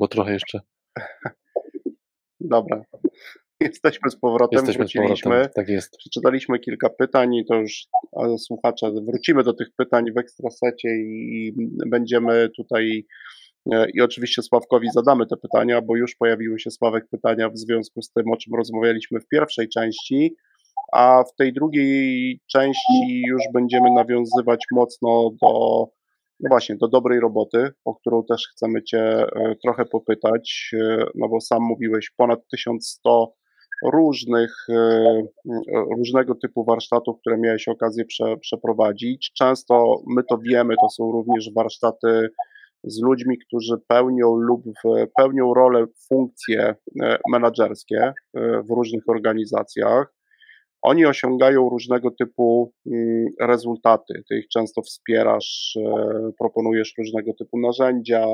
[0.04, 0.60] Albo trochę jeszcze.
[2.40, 2.82] Dobra.
[3.60, 5.30] Jesteśmy z powrotem, Jesteśmy z wróciliśmy.
[5.30, 5.52] powrotem.
[5.54, 5.96] Tak jest.
[5.96, 7.86] Przeczytaliśmy kilka pytań i to już
[8.38, 11.54] słuchacze, wrócimy do tych pytań w ekstrasecie i
[11.86, 13.06] będziemy tutaj
[13.72, 18.02] e, i oczywiście Sławkowi zadamy te pytania, bo już pojawiły się Sławek pytania w związku
[18.02, 20.36] z tym, o czym rozmawialiśmy w pierwszej części,
[20.92, 25.86] a w tej drugiej części już będziemy nawiązywać mocno do
[26.40, 31.28] no właśnie, do dobrej roboty, o którą też chcemy Cię e, trochę popytać, e, no
[31.28, 33.34] bo sam mówiłeś ponad 1100
[33.92, 35.22] różnych, e,
[35.98, 39.32] różnego typu warsztatów, które miałeś okazję prze, przeprowadzić.
[39.38, 42.28] Często my to wiemy, to są również warsztaty
[42.84, 44.62] z ludźmi, którzy pełnią lub
[45.18, 46.74] pełnią rolę, funkcje
[47.32, 50.14] menedżerskie w różnych organizacjach.
[50.84, 54.22] Oni osiągają różnego typu mm, rezultaty.
[54.28, 58.26] Ty ich często wspierasz, e, proponujesz różnego typu narzędzia,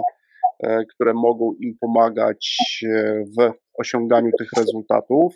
[0.62, 5.34] e, które mogą im pomagać e, w osiąganiu tych rezultatów.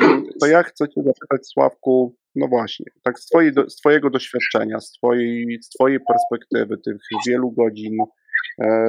[0.00, 4.80] Mm, to ja chcę Cię zapytać, Sławku, no właśnie, tak z, twojej, z Twojego doświadczenia,
[4.80, 6.96] z twojej, z twojej perspektywy, tych
[7.28, 7.96] wielu godzin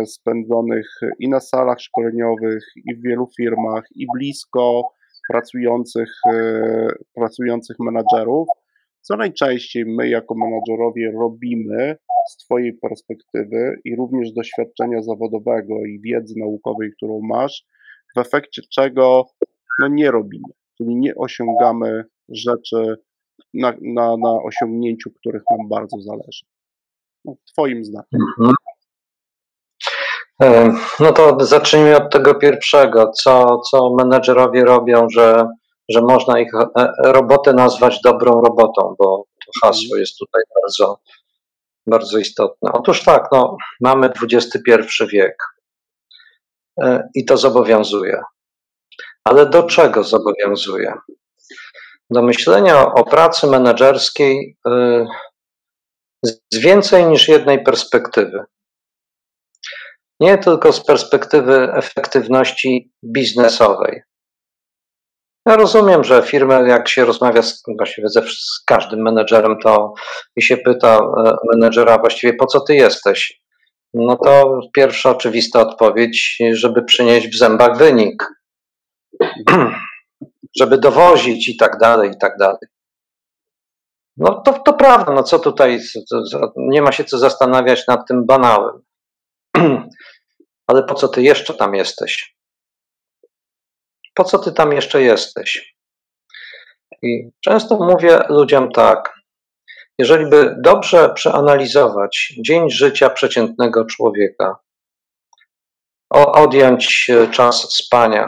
[0.06, 0.88] spędzonych
[1.20, 4.84] i na salach szkoleniowych, i w wielu firmach, i blisko
[5.30, 8.48] pracujących, e, pracujących menadżerów.
[9.02, 11.98] Co najczęściej my, jako menadżerowie, robimy
[12.30, 17.66] z Twojej perspektywy i również doświadczenia zawodowego i wiedzy naukowej, którą masz,
[18.16, 19.26] w efekcie czego
[19.80, 22.96] no, nie robimy, czyli nie osiągamy rzeczy
[23.54, 26.46] na, na, na osiągnięciu, których nam bardzo zależy.
[27.26, 28.24] No, twoim zdaniem.
[28.40, 28.54] Mhm.
[30.44, 33.12] E, no to zacznijmy od tego pierwszego.
[33.12, 35.48] Co, co menedżerowie robią, że,
[35.90, 41.00] że można ich e, robotę nazwać dobrą robotą, bo to hasło jest tutaj bardzo,
[41.88, 42.72] bardzo istotne.
[42.74, 44.72] Otóż tak, no, mamy XXI
[45.12, 45.36] wiek
[46.82, 48.22] e, i to zobowiązuje.
[49.24, 50.94] Ale do czego zobowiązuje?
[52.10, 54.58] Do myślenia o pracy menedżerskiej
[56.24, 58.46] z więcej niż jednej perspektywy
[60.20, 64.02] nie tylko z perspektywy efektywności biznesowej.
[65.46, 69.94] Ja rozumiem, że firmy, jak się rozmawia z, właściwie ze, z każdym menedżerem, to
[70.36, 73.42] i się pyta e, menedżera właściwie po co ty jesteś?
[73.94, 78.24] No to pierwsza oczywista odpowiedź, żeby przynieść w zębach wynik,
[80.60, 82.68] żeby dowozić i tak dalej, i tak dalej.
[84.18, 85.80] No to, to prawda, no co tutaj,
[86.56, 88.82] nie ma się co zastanawiać nad tym banałem.
[90.68, 92.36] Ale po co ty jeszcze tam jesteś?
[94.14, 95.76] Po co ty tam jeszcze jesteś?
[97.02, 99.14] I często mówię ludziom tak:
[99.98, 104.56] jeżeli by dobrze przeanalizować dzień życia przeciętnego człowieka,
[106.12, 108.28] odjąć czas spania,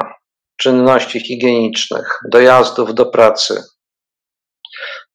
[0.57, 3.63] czynności higienicznych, dojazdów do pracy,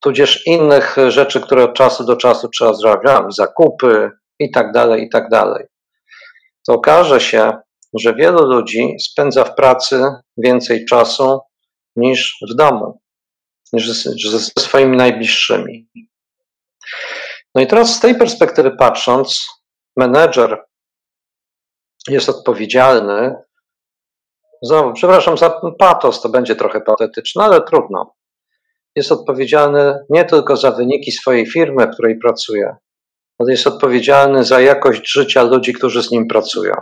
[0.01, 5.09] tudzież innych rzeczy, które od czasu do czasu trzeba zrobić, zakupy i tak dalej, i
[5.09, 5.67] tak dalej
[6.67, 7.53] to okaże się,
[8.01, 10.03] że wielu ludzi spędza w pracy
[10.37, 11.41] więcej czasu
[11.97, 13.01] niż w domu,
[13.73, 13.89] niż
[14.31, 15.89] ze swoimi najbliższymi.
[17.55, 19.47] No i teraz z tej perspektywy patrząc,
[19.97, 20.65] menedżer
[22.09, 23.35] jest odpowiedzialny.
[24.63, 28.15] Znowu, przepraszam za patos, to będzie trochę patetyczne, ale trudno.
[28.97, 32.77] Jest odpowiedzialny nie tylko za wyniki swojej firmy, w której pracuje,
[33.39, 36.75] on jest odpowiedzialny za jakość życia ludzi, którzy z nim pracują.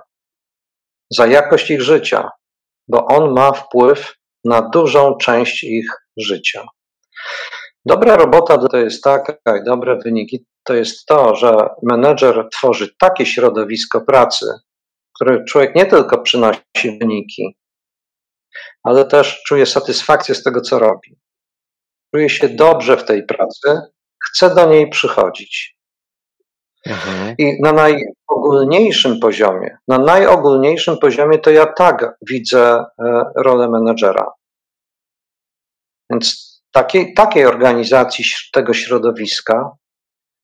[1.11, 2.31] Za jakość ich życia,
[2.89, 4.15] bo on ma wpływ
[4.45, 5.87] na dużą część ich
[6.17, 6.67] życia.
[7.87, 13.27] Dobra robota to jest taka i dobre wyniki to jest to, że menedżer tworzy takie
[13.27, 14.47] środowisko pracy,
[15.15, 17.57] które człowiek nie tylko przynosi wyniki,
[18.83, 21.19] ale też czuje satysfakcję z tego, co robi.
[22.15, 23.81] Czuje się dobrze w tej pracy,
[24.25, 25.74] chce do niej przychodzić.
[26.87, 27.35] Mhm.
[27.39, 34.33] I na najogólniejszym poziomie, na najogólniejszym poziomie to ja tak widzę e, rolę menedżera.
[36.11, 39.71] Więc takiej, takiej organizacji tego środowiska,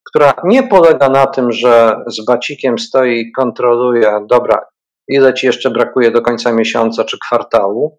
[0.09, 4.67] która nie polega na tym, że z bacikiem stoi i kontroluje, dobra,
[5.09, 7.99] ile ci jeszcze brakuje do końca miesiąca czy kwartału,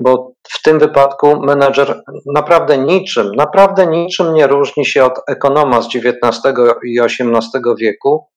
[0.00, 5.86] bo w tym wypadku menedżer naprawdę niczym, naprawdę niczym nie różni się od ekonoma z
[5.86, 6.42] XIX
[6.84, 8.28] i XVIII wieku,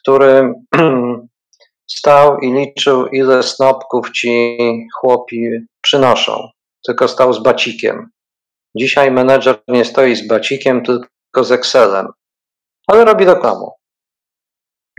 [0.00, 0.54] który
[1.98, 4.58] stał i liczył, ile snopków ci
[5.00, 6.48] chłopi przynoszą,
[6.86, 8.10] tylko stał z bacikiem.
[8.76, 12.06] Dzisiaj menedżer nie stoi z bacikiem, tylko z Excelem,
[12.86, 13.76] ale robi to samo.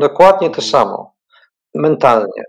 [0.01, 1.13] Dokładnie to samo.
[1.75, 2.43] mentalnie.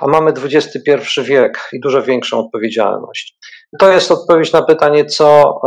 [0.00, 3.38] A mamy XXI wiek i dużo większą odpowiedzialność.
[3.78, 5.60] To jest odpowiedź na pytanie, co,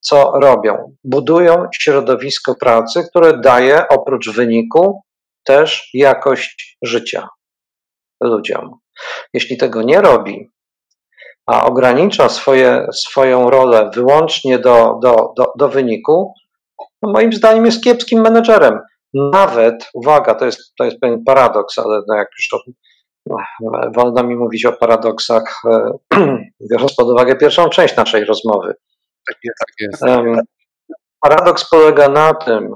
[0.00, 0.96] co robią.
[1.04, 5.00] Budują środowisko pracy, które daje oprócz wyniku
[5.44, 7.28] też jakość życia
[8.20, 8.78] ludziom.
[9.34, 10.50] Jeśli tego nie robi,
[11.46, 16.34] a ogranicza swoje, swoją rolę wyłącznie do, do, do, do wyniku,
[17.02, 18.80] no moim zdaniem jest kiepskim menedżerem.
[19.14, 22.48] Nawet, uwaga, to jest, to jest pewien paradoks, ale no jak już
[23.94, 25.90] wolno mi mówić o paradoksach, e,
[26.70, 28.74] biorąc pod uwagę pierwszą część naszej rozmowy.
[29.28, 29.58] Tak jest.
[29.58, 30.02] Tak jest.
[31.20, 32.74] Paradoks polega na tym,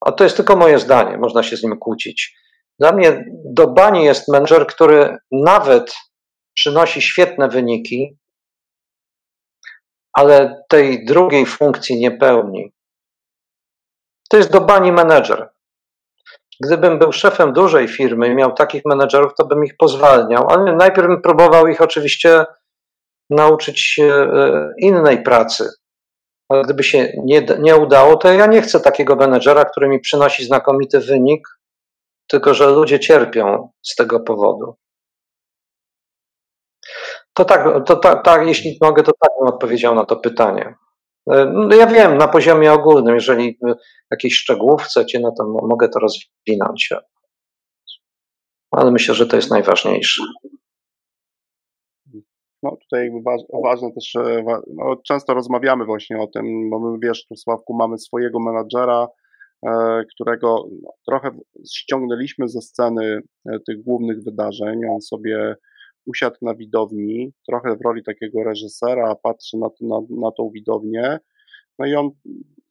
[0.00, 2.36] a to jest tylko moje zdanie, można się z nim kłócić.
[2.78, 5.94] Dla mnie do bani jest menedżer, który nawet
[6.54, 8.18] przynosi świetne wyniki,
[10.12, 12.72] ale tej drugiej funkcji nie pełni.
[14.30, 15.55] To jest do bani menedżer.
[16.60, 21.08] Gdybym był szefem dużej firmy i miał takich menedżerów, to bym ich pozwalniał, ale najpierw
[21.08, 22.44] bym próbował ich oczywiście
[23.30, 24.28] nauczyć e,
[24.78, 25.70] innej pracy.
[26.48, 30.44] Ale gdyby się nie, nie udało, to ja nie chcę takiego menedżera, który mi przynosi
[30.44, 31.48] znakomity wynik,
[32.28, 34.76] tylko że ludzie cierpią z tego powodu.
[37.32, 40.74] To tak, to tak, tak, jeśli mogę, to tak bym odpowiedział na to pytanie.
[41.30, 43.58] E, no ja wiem, na poziomie ogólnym, jeżeli
[44.10, 46.90] jakieś szczegółów chcecie, no to mogę to rozwinąć.
[48.70, 50.22] Ale myślę, że to jest najważniejsze.
[52.62, 53.20] No tutaj jakby
[53.64, 57.98] ważne też, e, no, często rozmawiamy właśnie o tym, bo my wiesz, tu Sławku mamy
[57.98, 59.08] swojego menadżera,
[59.66, 61.30] e, którego no, trochę
[61.74, 63.20] ściągnęliśmy ze sceny
[63.66, 64.80] tych głównych wydarzeń.
[64.90, 65.56] On sobie
[66.06, 71.18] usiadł na widowni, trochę w roli takiego reżysera, patrzy na, na, na tą widownię,
[71.78, 72.10] no i on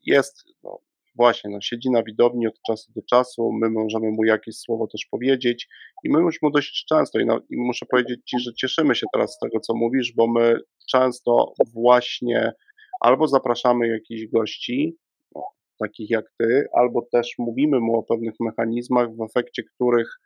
[0.06, 0.80] jest, no,
[1.16, 5.06] właśnie, no, siedzi na widowni od czasu do czasu, my możemy mu jakieś słowo też
[5.12, 5.68] powiedzieć
[6.04, 9.06] i my już mu dość często, i, no, i muszę powiedzieć Ci, że cieszymy się
[9.14, 12.54] teraz z tego, co mówisz, bo my często właśnie
[13.02, 14.98] albo zapraszamy jakichś gości,
[15.36, 15.44] no,
[15.80, 20.20] takich jak Ty, albo też mówimy mu o pewnych mechanizmach, w efekcie których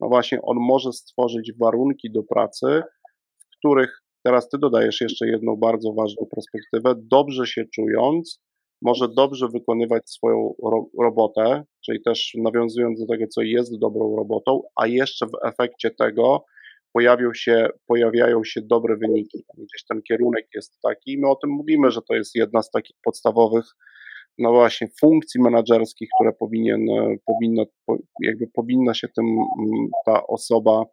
[0.00, 2.82] no właśnie on może stworzyć warunki do pracy,
[3.38, 8.40] w których teraz ty dodajesz jeszcze jedną bardzo ważną perspektywę, dobrze się czując,
[8.82, 14.62] może dobrze wykonywać swoją ro robotę, czyli też nawiązując do tego, co jest dobrą robotą,
[14.76, 16.44] a jeszcze w efekcie tego
[16.92, 19.44] pojawią się, pojawiają się dobre wyniki.
[19.58, 21.18] Gdzieś ten kierunek jest taki.
[21.18, 23.64] My o tym mówimy, że to jest jedna z takich podstawowych
[24.38, 27.64] no właśnie funkcji menedżerskich, które powinien, e, powinno,
[28.22, 29.36] jakby powinna się tym
[30.06, 30.84] ta osoba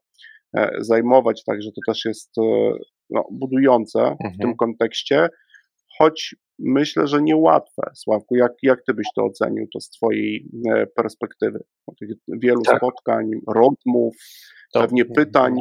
[0.58, 2.73] e, zajmować, także to też jest e,
[3.10, 4.17] no, budujące mhm.
[4.34, 4.56] w tym mhm.
[4.58, 5.27] kontekście,
[5.97, 7.82] choć myślę, że niełatwe.
[7.95, 10.50] Sławku, jak, jak ty byś to ocenił, to z twojej
[10.95, 11.63] perspektywy?
[12.00, 12.78] Tych wielu tak.
[12.78, 14.15] spotkań, rozmów,
[14.74, 15.56] to, pewnie pytań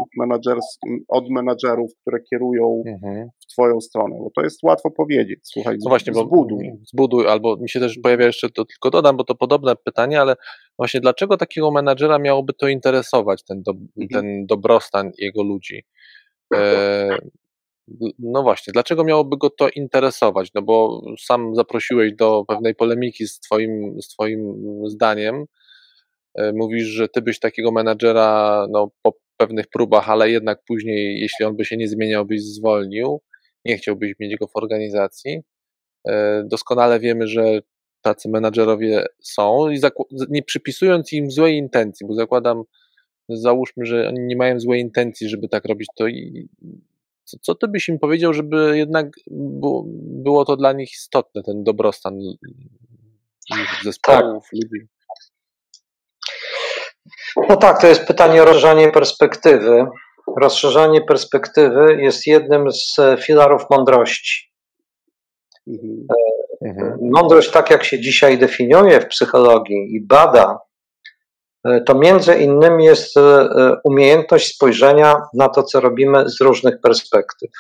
[1.09, 3.29] od menadżerów, które kierują mhm.
[3.43, 5.41] w Twoją stronę, bo to jest łatwo powiedzieć.
[5.43, 6.73] Słuchaj, no właśnie, zbuduj.
[6.93, 10.35] zbuduj, albo mi się też pojawia jeszcze, to tylko dodam, bo to podobne pytanie, ale
[10.79, 14.09] właśnie dlaczego takiego menadżera miałoby to interesować, ten, do, mhm.
[14.09, 15.85] ten dobrostan jego ludzi?
[16.55, 17.19] E,
[18.19, 20.51] no właśnie, dlaczego miałoby go to interesować?
[20.55, 25.47] No bo sam zaprosiłeś do pewnej polemiki z Twoim, z twoim zdaniem,
[26.35, 31.45] E, mówisz, że ty byś takiego menadżera no, po pewnych próbach, ale jednak później, jeśli
[31.45, 33.21] on by się nie zmieniał, byś zwolnił,
[33.65, 35.41] nie chciałbyś mieć go w organizacji.
[36.09, 37.61] E, doskonale wiemy, że
[38.03, 39.81] tacy menadżerowie są i
[40.31, 42.63] nie przypisując im złej intencji, bo zakładam,
[43.29, 46.49] załóżmy, że oni nie mają złej intencji, żeby tak robić, to i
[47.31, 51.65] co, co ty byś im powiedział, żeby jednak było, było to dla nich istotne, ten
[51.65, 52.19] dobrostan
[53.85, 54.53] zespołów, tak.
[54.53, 54.89] ludzi?
[57.49, 59.87] No tak, to jest pytanie o rozszerzanie perspektywy.
[60.41, 64.53] Rozszerzanie perspektywy jest jednym z filarów mądrości.
[65.67, 66.07] Mhm.
[66.65, 66.99] mhm.
[67.03, 70.70] Mądrość, tak jak się dzisiaj definiuje w psychologii i bada, e,
[71.87, 77.51] to między innymi jest e, e, umiejętność spojrzenia na to, co robimy z różnych perspektyw.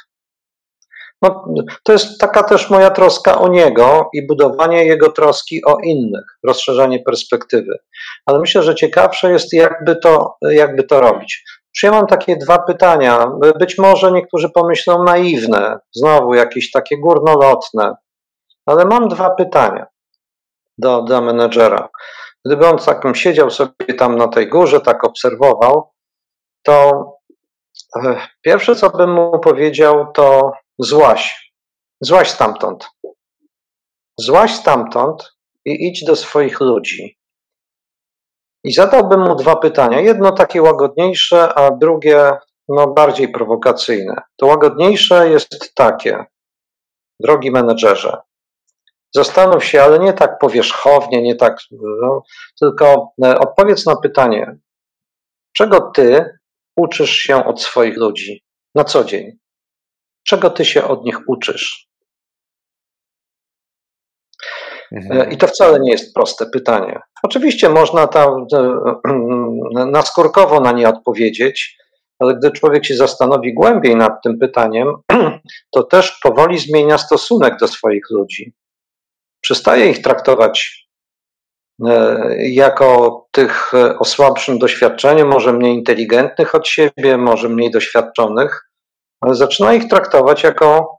[1.23, 1.45] No,
[1.83, 7.03] to jest taka też moja troska o niego i budowanie jego troski o innych, rozszerzanie
[7.03, 7.79] perspektywy.
[8.27, 11.45] Ale myślę, że ciekawsze jest, jakby to, jakby to robić.
[11.77, 13.27] Czy ja mam takie dwa pytania,
[13.59, 17.95] być może niektórzy pomyślą naiwne, znowu jakieś takie górnolotne,
[18.67, 19.87] ale mam dwa pytania
[20.79, 21.89] do, do menedżera.
[22.47, 25.91] Gdyby on takim siedział sobie tam na tej górze, tak obserwował,
[26.63, 27.05] to
[27.97, 31.53] e, pierwsze, co bym mu powiedział, to Złaś.
[32.01, 32.89] Złaś stamtąd.
[34.21, 35.33] Złaś stamtąd
[35.65, 37.19] i idź do swoich ludzi.
[38.65, 40.01] I zadałbym mu dwa pytania.
[40.01, 42.33] Jedno takie łagodniejsze, a drugie
[42.69, 44.23] no, bardziej prowokacyjne.
[44.37, 46.25] To łagodniejsze jest takie.
[47.21, 48.17] Drogi menedżerze,
[49.15, 51.57] zastanów się, ale nie tak powierzchownie, nie tak,
[52.03, 52.23] no,
[52.61, 54.57] tylko e, odpowiedz na pytanie,
[55.53, 56.25] czego ty
[56.77, 58.45] uczysz się od swoich ludzi
[58.75, 59.39] na co dzień?
[60.27, 61.91] Czego ty się od nich uczysz?
[64.93, 65.31] Mhm.
[65.31, 67.01] I to wcale nie jest proste pytanie.
[67.23, 68.47] Oczywiście można tam
[69.93, 71.77] naskórkowo na nie odpowiedzieć,
[72.19, 74.89] ale gdy człowiek się zastanowi głębiej nad tym pytaniem,
[75.75, 78.55] to też powoli zmienia stosunek do swoich ludzi.
[79.41, 80.87] Przestaje ich traktować
[81.87, 88.71] e, jako tych e, o słabszym doświadczeniu, może mniej inteligentnych od siebie, może mniej doświadczonych,
[89.21, 90.99] ale zaczyna ich traktować jako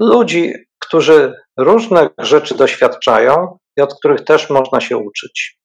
[0.00, 5.58] ludzi, którzy różnych rzeczy doświadczają i od których też można się uczyć.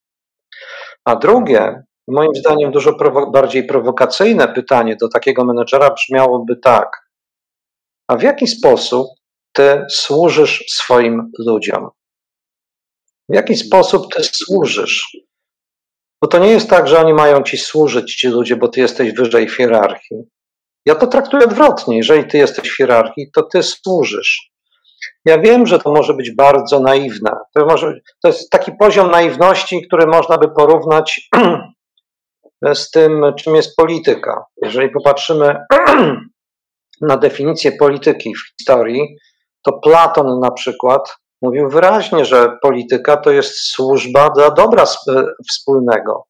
[1.05, 7.09] A drugie, moim zdaniem dużo prowo bardziej prowokacyjne pytanie do takiego menedżera brzmiałoby tak:
[8.07, 9.07] A w jaki sposób
[9.53, 11.89] ty służysz swoim ludziom?
[13.29, 15.17] W jaki sposób ty służysz?
[16.21, 19.13] Bo to nie jest tak, że oni mają ci służyć, ci ludzie, bo ty jesteś
[19.13, 20.17] wyżej w hierarchii.
[20.85, 21.97] Ja to traktuję odwrotnie.
[21.97, 24.51] Jeżeli ty jesteś w hierarchii, to ty służysz.
[25.25, 27.31] Ja wiem, że to może być bardzo naiwne.
[27.55, 31.29] To, może, to jest taki poziom naiwności, który można by porównać
[32.73, 34.45] z tym, czym jest polityka.
[34.61, 35.55] Jeżeli popatrzymy
[37.01, 39.17] na definicję polityki w historii,
[39.65, 44.85] to Platon na przykład mówił wyraźnie, że polityka to jest służba dla dobra
[45.49, 46.25] wspólnego.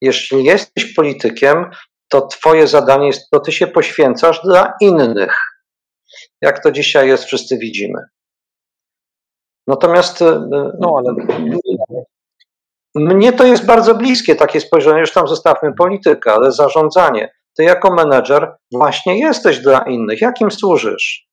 [0.00, 1.70] Jeśli jesteś politykiem,
[2.08, 5.36] to Twoje zadanie jest, to Ty się poświęcasz dla innych.
[6.40, 7.98] Jak to dzisiaj jest, wszyscy widzimy.
[9.66, 10.48] Natomiast e,
[10.80, 11.14] no, ale...
[12.94, 17.32] mnie to jest bardzo bliskie takie spojrzenie, już tam zostawmy politykę, ale zarządzanie.
[17.56, 20.20] Ty jako menedżer właśnie jesteś dla innych.
[20.20, 21.31] Jakim służysz?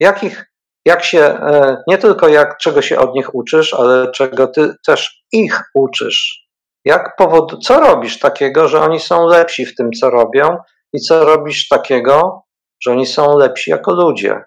[0.00, 0.44] Jakich,
[0.86, 5.24] jak się, e, nie tylko jak, czego się od nich uczysz, ale czego ty też
[5.32, 6.44] ich uczysz.
[6.84, 10.56] Jak powod, co robisz takiego, że oni są lepsi w tym, co robią,
[10.92, 12.42] i co robisz takiego,
[12.82, 14.40] że oni są lepsi jako ludzie?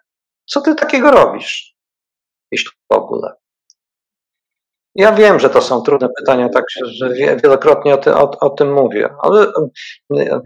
[0.45, 1.75] Co ty takiego robisz,
[2.51, 3.33] jeśli w ogóle?
[4.95, 7.09] Ja wiem, że to są trudne pytania, tak że
[7.43, 9.51] wielokrotnie o, ty, o, o, tym mówię, ale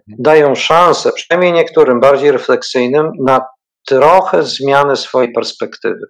[0.08, 3.42] dają szansę, przynajmniej niektórym bardziej refleksyjnym, na
[3.88, 6.06] trochę zmiany swojej perspektywy.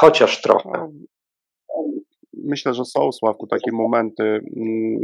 [0.00, 0.90] Chociaż trochę
[2.44, 5.00] myślę, że są, Sławku, takie momenty, mm,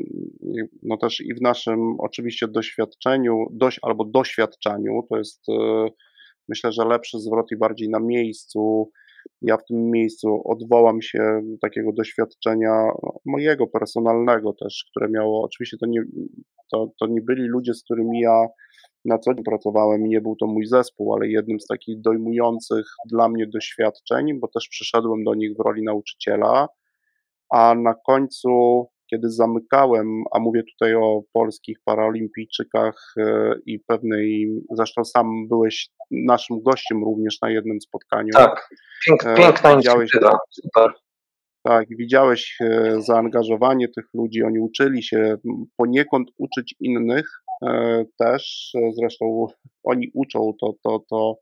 [0.83, 5.89] no też i w naszym oczywiście doświadczeniu, dość, albo doświadczaniu, to jest e,
[6.49, 8.91] myślę, że lepszy zwrot i bardziej na miejscu.
[9.43, 12.91] Ja w tym miejscu odwołam się do takiego doświadczenia
[13.25, 16.03] mojego personalnego też, które miało, oczywiście to nie,
[16.73, 18.47] to, to nie byli ludzie, z którymi ja
[19.07, 22.87] na co dzień pracowałem i nie był to mój zespół, ale jednym z takich dojmujących
[23.11, 26.69] dla mnie doświadczeń, bo też przyszedłem do nich w roli nauczyciela
[27.51, 28.51] a na końcu,
[29.11, 36.63] kiedy zamykałem, a mówię tutaj o polskich paralimpijczykach e, i pewnej, zresztą sam byłeś naszym
[36.63, 38.33] gościem również na jednym spotkaniu.
[38.33, 38.69] Tak,
[39.07, 40.93] Pięk, e, piękna inicjatywa, super.
[41.63, 45.37] Tak, widziałeś e, zaangażowanie tych ludzi, oni uczyli się
[45.77, 47.27] poniekąd uczyć innych
[48.19, 49.47] też, zresztą
[49.85, 51.35] oni uczą to, to, to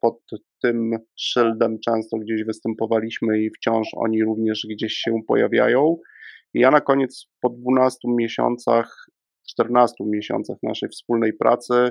[0.00, 0.18] pod
[0.62, 5.96] tym szyldem często gdzieś występowaliśmy i wciąż oni również gdzieś się pojawiają.
[6.54, 9.06] I ja na koniec po 12 miesiącach,
[9.48, 11.90] 14 miesiącach naszej wspólnej pracy,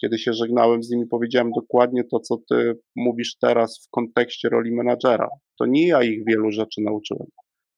[0.00, 4.72] kiedy się żegnałem z nimi, powiedziałem dokładnie to, co ty mówisz teraz w kontekście roli
[4.72, 5.28] menadżera.
[5.58, 7.26] To nie ja ich wielu rzeczy nauczyłem.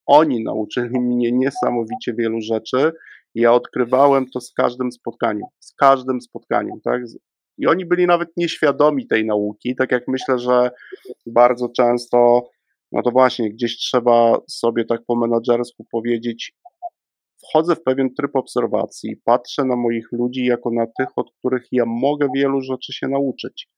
[0.06, 2.92] Oni nauczyli mnie niesamowicie wielu rzeczy.
[3.38, 7.02] Ja odkrywałem to z każdym spotkaniem, z każdym spotkaniem, tak?
[7.58, 10.70] I oni byli nawet nieświadomi tej nauki, tak jak myślę, że
[11.26, 12.48] bardzo często,
[12.92, 16.52] no to właśnie, gdzieś trzeba sobie tak po menadżersku powiedzieć,
[17.48, 21.84] wchodzę w pewien tryb obserwacji, patrzę na moich ludzi jako na tych, od których ja
[21.86, 23.68] mogę wielu rzeczy się nauczyć.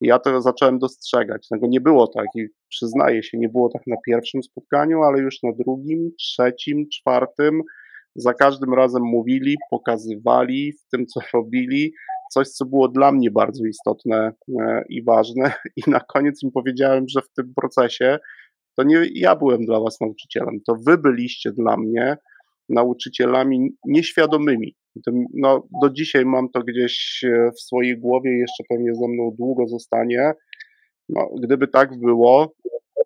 [0.00, 1.48] I ja to zacząłem dostrzegać.
[1.48, 5.42] Tego nie było tak i przyznaję się, nie było tak na pierwszym spotkaniu, ale już
[5.42, 7.62] na drugim, trzecim, czwartym,
[8.16, 11.92] za każdym razem mówili, pokazywali w tym, co robili,
[12.32, 15.52] coś, co było dla mnie bardzo istotne e, i ważne.
[15.86, 18.18] I na koniec im powiedziałem, że w tym procesie
[18.76, 22.16] to nie ja byłem dla was nauczycielem, to wy byliście dla mnie
[22.68, 24.74] nauczycielami nieświadomymi.
[25.34, 29.66] No, do dzisiaj mam to gdzieś e, w swojej głowie, jeszcze pewnie ze mną długo
[29.66, 30.32] zostanie.
[31.08, 32.54] No, gdyby tak było,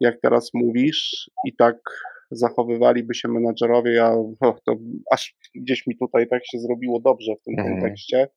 [0.01, 1.77] jak teraz mówisz, i tak
[2.31, 4.15] zachowywaliby się menadżerowie, ja,
[4.67, 4.77] to
[5.11, 7.75] aż gdzieś mi tutaj tak się zrobiło dobrze w tym Mhm.
[7.75, 8.29] kontekście,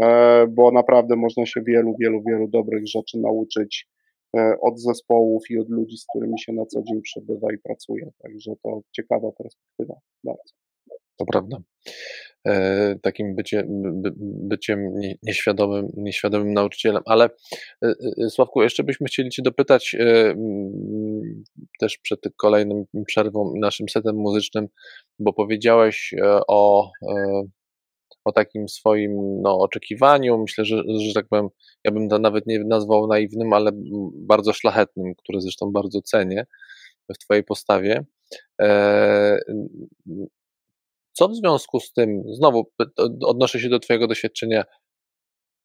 [0.00, 3.88] e, bo naprawdę można się wielu, wielu, wielu dobrych rzeczy nauczyć
[4.36, 8.10] e, od zespołów i od ludzi, z którymi się na co dzień przebywa i pracuje.
[8.22, 9.94] Także to ciekawa perspektywa.
[10.24, 10.54] Bardzo.
[11.16, 11.56] To prawda.
[12.46, 17.02] E, takim bycie, by, byciem nie- nieświadomym, nieświadomym nauczycielem.
[17.06, 19.96] Ale e, e, Sławku, jeszcze byśmy chcieli Cię dopytać
[21.80, 24.68] też przed kolejnym przerwą naszym setem muzycznym,
[25.18, 26.14] bo powiedziałeś
[26.48, 26.90] o,
[28.24, 30.38] o takim swoim no, oczekiwaniu.
[30.38, 31.48] Myślę, że, że tak powiem,
[31.84, 33.70] ja bym to nawet nie nazwał naiwnym, ale
[34.14, 36.46] bardzo szlachetnym, który zresztą bardzo cenię
[37.14, 38.04] w Twojej postawie.
[41.18, 42.70] Co w związku z tym, znowu
[43.26, 44.64] odnoszę się do Twojego doświadczenia,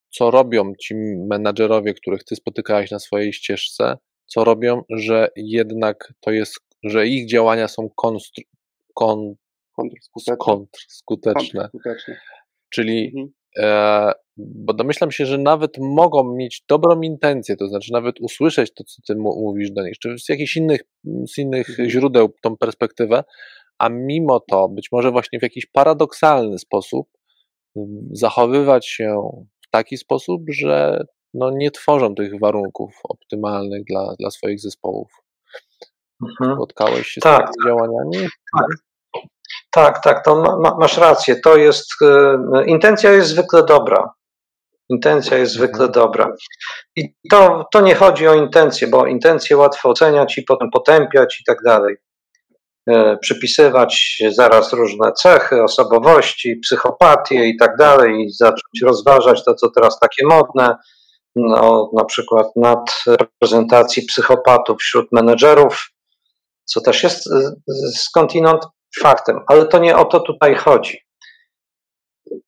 [0.10, 0.96] co robią ci
[1.30, 7.30] menadżerowie, których Ty spotykałeś na swojej ścieżce, co robią, że jednak to jest, że ich
[7.30, 8.44] działania są konstru,
[8.94, 9.34] kon,
[9.76, 10.38] Kontrskuteczne.
[10.38, 11.62] kontrskuteczne.
[11.62, 12.16] Kontrskuteczne.
[12.70, 13.34] Czyli Mhm.
[13.58, 18.84] E, bo domyślam się, że nawet mogą mieć dobrą intencję, to znaczy nawet usłyszeć to,
[18.84, 20.82] co ty mówisz do nich, czy z jakichś innych,
[21.34, 21.90] z innych Mhm.
[21.90, 23.24] źródeł tą perspektywę,
[23.84, 27.08] a mimo to być może właśnie w jakiś paradoksalny sposób
[28.12, 29.32] zachowywać się
[29.68, 31.04] w taki sposób, że
[31.34, 35.12] no nie tworzą tych warunków optymalnych dla, dla swoich zespołów.
[36.24, 36.56] Mhm.
[36.56, 37.40] Spotkałeś się z Tak.
[37.40, 38.28] takimi działaniami?
[39.72, 41.36] Tak, tak, to ma, ma, masz rację.
[41.36, 44.14] To jest, e, intencja jest zwykle dobra.
[44.90, 45.68] Intencja jest Mhm.
[45.70, 46.36] zwykle dobra.
[46.96, 51.44] I to, to nie chodzi o intencje, bo intencje łatwo oceniać i potem potępiać i
[51.44, 51.96] tak dalej.
[52.90, 59.70] E, Przypisywać zaraz różne cechy, osobowości, psychopatię i tak dalej, i zacząć rozważać to, co
[59.70, 60.76] teraz takie modne,
[61.36, 65.90] no, na przykład nad reprezentacji psychopatów wśród menedżerów,
[66.66, 67.52] co też jest e,
[67.96, 68.64] skądinąd
[69.02, 70.98] faktem, ale to nie o to tutaj chodzi.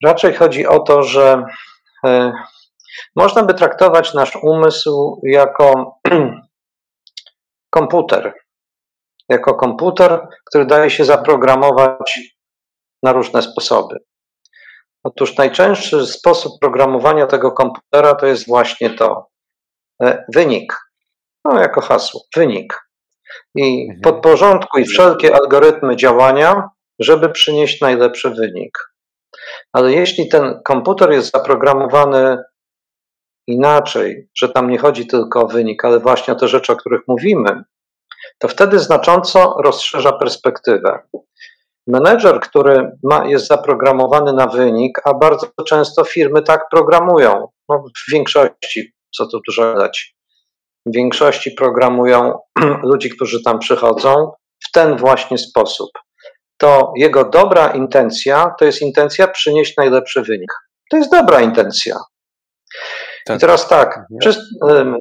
[0.05, 1.43] Raczej chodzi o to, że
[2.05, 2.31] e,
[3.15, 5.99] można by traktować nasz umysł jako
[7.75, 8.44] komputer.
[9.29, 12.19] Jako komputer, który daje się zaprogramować
[13.03, 13.95] na różne sposoby.
[15.03, 19.27] Otóż najczęstszy sposób programowania tego komputera to jest właśnie to.
[20.03, 20.73] e, Wynik.
[21.45, 22.21] No, jako hasło.
[22.35, 22.81] Wynik.
[23.55, 24.01] I Mhm.
[24.01, 26.69] podporządkuj wszelkie algorytmy działania,
[26.99, 28.77] żeby przynieść najlepszy wynik.
[29.73, 32.37] Ale jeśli ten komputer jest zaprogramowany
[33.47, 37.01] inaczej, że tam nie chodzi tylko o wynik, ale właśnie o te rzeczy, o których
[37.07, 37.63] mówimy,
[38.39, 40.99] to wtedy znacząco rozszerza perspektywę.
[41.87, 48.11] Menedżer, który ma, jest zaprogramowany na wynik, a bardzo często firmy tak programują, no w
[48.11, 50.15] większości, co tu dużo dać,
[50.85, 52.39] w większości programują
[52.91, 54.31] ludzi, którzy tam przychodzą
[54.67, 55.89] w ten właśnie sposób.
[56.57, 60.51] To jego dobra intencja to jest intencja przynieść najlepszy wynik.
[60.91, 61.95] To jest dobra intencja.
[63.25, 63.37] Tak.
[63.37, 64.97] I teraz tak, Mhm.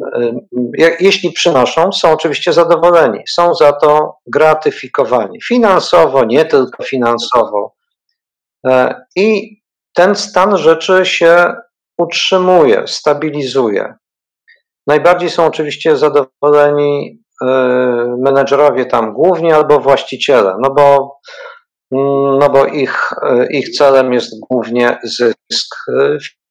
[1.01, 7.75] jeśli przynoszą, są oczywiście zadowoleni, są za to gratyfikowani finansowo, nie tylko finansowo.
[8.67, 9.57] E, I
[9.95, 11.55] ten stan rzeczy się
[11.99, 13.95] utrzymuje, stabilizuje.
[14.87, 17.47] Najbardziej są oczywiście zadowoleni y,
[18.19, 21.19] menedżerowie tam głównie albo właściciele, no bo,
[21.93, 25.75] mm, no bo ich, y, ich celem jest głównie zysk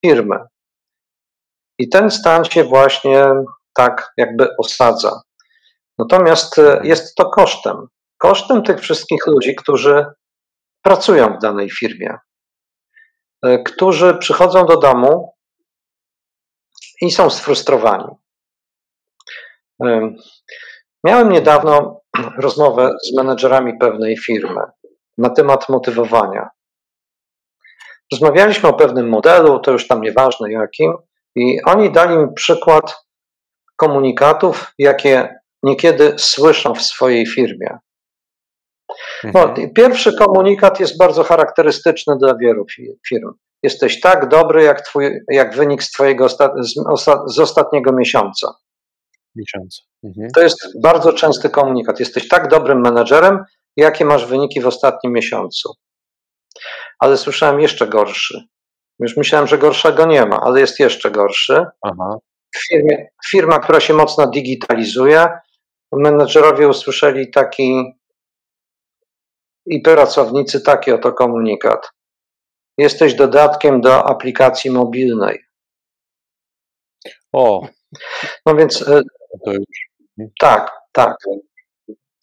[0.05, 0.35] firmy.
[1.83, 3.25] I ten stan się właśnie
[3.73, 5.21] tak jakby osadza.
[5.97, 7.87] Natomiast y, jest to kosztem.
[8.17, 10.05] Kosztem tych wszystkich ludzi, którzy
[10.81, 12.17] pracują w danej firmie,
[13.45, 15.33] y, którzy przychodzą do domu
[17.01, 18.07] i są sfrustrowani.
[19.85, 20.17] Ym,
[21.03, 22.01] Miałem niedawno
[22.45, 24.61] rozmowę z menedżerami pewnej firmy
[25.17, 26.49] na temat motywowania.
[28.11, 30.93] Rozmawialiśmy o pewnym modelu, to już tam nieważne jakim,
[31.35, 32.95] i oni dali mi przykład
[33.75, 37.77] komunikatów, jakie niekiedy słyszą w swojej firmie.
[39.23, 39.73] No, Mhm.
[39.73, 43.31] pierwszy komunikat jest bardzo charakterystyczny dla wielu fi- firm.
[43.63, 46.37] Jesteś tak dobry, jak, twój, jak wynik z, twojego z,
[46.89, 48.53] osta- z ostatniego miesiąca.
[49.35, 49.81] Miesiące.
[50.03, 50.27] Mhm.
[50.35, 51.99] To jest bardzo częsty komunikat.
[51.99, 53.43] Jesteś tak dobrym menedżerem,
[53.77, 55.73] jakie masz wyniki w ostatnim miesiącu.
[56.99, 58.43] Ale słyszałem jeszcze gorszy.
[58.99, 61.65] Już myślałem, że gorszego nie ma, ale jest jeszcze gorszy.
[62.57, 65.27] Firmie, firma, która się mocno digitalizuje,
[65.91, 67.93] menedżerowie usłyszeli taki
[69.65, 71.89] i pracownicy taki oto komunikat.
[72.77, 75.45] Jesteś dodatkiem do aplikacji mobilnej.
[77.33, 77.67] O,
[78.45, 79.01] No więc e,
[80.39, 81.17] tak, tak.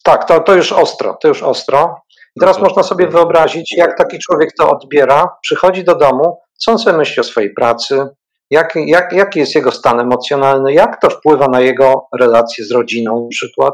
[0.03, 2.01] Tak, to, to już ostro, to już ostro.
[2.35, 6.79] I teraz można sobie wyobrazić, jak taki człowiek to odbiera, przychodzi do domu, co on
[6.79, 8.07] sobie myśli o swojej pracy,
[8.49, 13.21] jak, jak, jaki jest jego stan emocjonalny, jak to wpływa na jego relacje z rodziną
[13.23, 13.73] na przykład.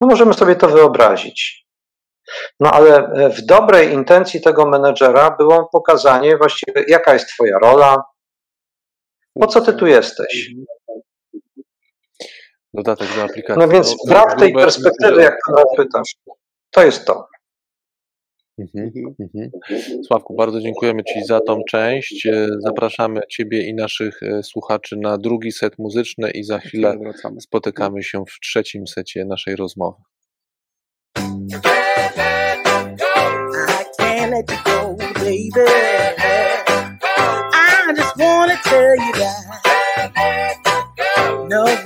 [0.00, 1.66] No możemy sobie to wyobrazić.
[2.60, 7.96] No ale w dobrej intencji tego menedżera było pokazanie właściwie, jaka jest twoja rola,
[9.40, 10.50] po co ty tu jesteś.
[12.74, 13.60] Dodatek do aplikacji.
[13.62, 16.14] No więc No, brak tej grube- perspektywy, jak pan pytasz,
[16.70, 17.28] to jest to.
[18.58, 18.90] Mhm,
[19.20, 19.50] mhm.
[20.06, 22.26] Sławku, bardzo dziękujemy Ci za tą część.
[22.26, 26.98] E, Zapraszamy Ciebie i naszych e, słuchaczy na drugi set muzyczny i za chwilę
[27.40, 30.02] spotykamy się w trzecim secie naszej rozmowy.
[41.76, 41.85] I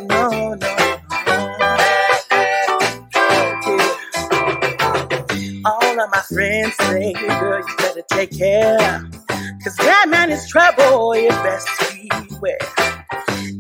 [6.32, 8.78] friends say, girl, you better take care.
[9.64, 11.68] Cause that man is trouble, you best
[12.28, 12.58] beware.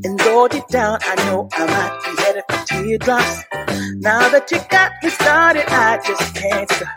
[0.04, 3.44] And though deep down, I know I might be headed for teardrops.
[4.00, 6.88] Now that you got me started, I just can't stop.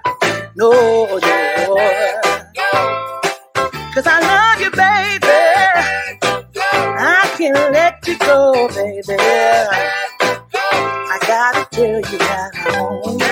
[0.56, 1.76] No, no.
[3.94, 5.44] Cause I love you, baby.
[6.96, 9.16] I can't let you go, baby.
[11.10, 12.52] I gotta tell you that.
[12.56, 13.23] I've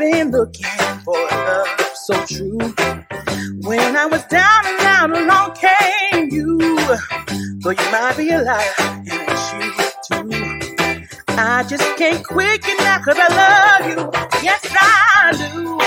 [0.00, 0.66] been looking
[1.04, 2.58] for love so true.
[3.68, 6.56] When I was down and out, along came you.
[7.60, 9.72] Though you might be a liar, and it's you
[10.08, 11.06] too.
[11.28, 14.10] I just can't quit you now cause I love you.
[14.42, 15.78] Yes, I do.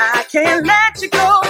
[0.00, 1.42] I can't let you go,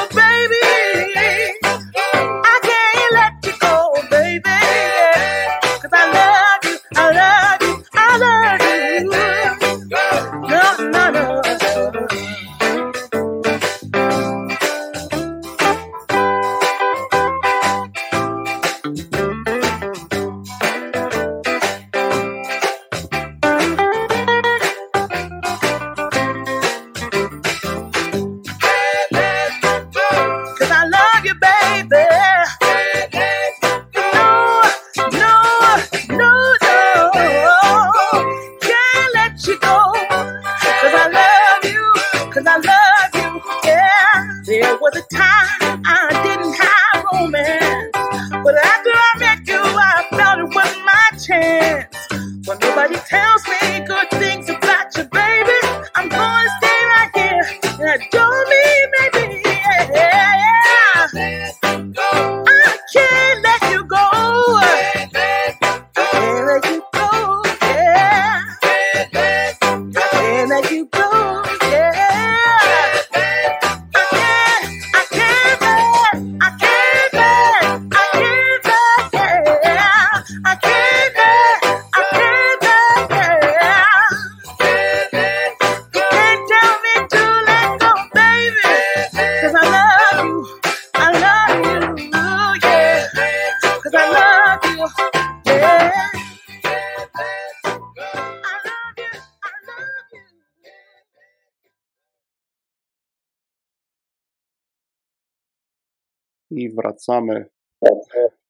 [106.78, 107.46] wracamy